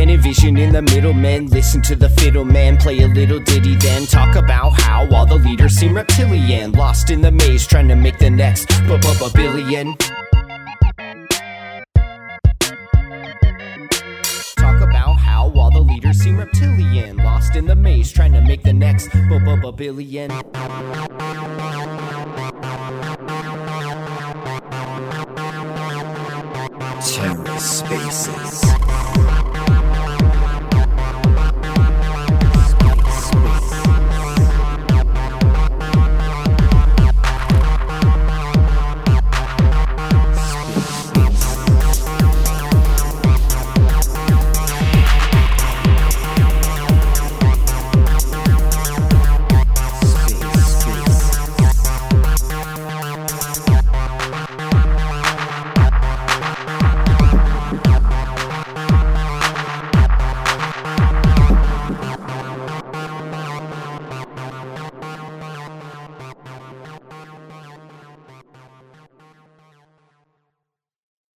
Den, 0.00 0.10
envision 0.10 0.56
in 0.56 0.72
the 0.72 0.82
middle 0.82 1.12
men. 1.12 1.46
Listen 1.46 1.82
to 1.82 1.94
the 1.94 2.08
fiddle 2.08 2.44
man 2.44 2.76
play 2.76 3.00
a 3.00 3.08
little 3.08 3.38
ditty, 3.40 3.76
then 3.76 4.06
talk 4.06 4.34
about 4.36 4.70
how 4.80 5.06
all 5.14 5.26
the 5.26 5.36
leaders 5.36 5.74
seem 5.74 5.94
reptilian. 5.94 6.72
Lost 6.72 7.10
in 7.10 7.20
the 7.20 7.30
maze, 7.30 7.66
trying 7.66 7.88
to 7.88 7.96
make 7.96 8.18
the 8.18 8.30
next 8.30 8.68
billion. 9.34 9.96
Talk 14.56 14.80
about 14.80 15.14
how 15.18 15.52
all 15.54 15.70
the 15.70 15.80
leaders 15.80 16.18
seem 16.18 16.38
reptilian. 16.38 17.16
Lost 17.18 17.56
in 17.56 17.66
the 17.66 17.76
maze, 17.76 18.12
trying 18.12 18.32
to 18.32 18.40
make 18.40 18.62
the 18.62 18.72
next 18.72 19.10
billion. 19.76 20.30
Terra 27.00 27.58
Spaces. 27.58 28.79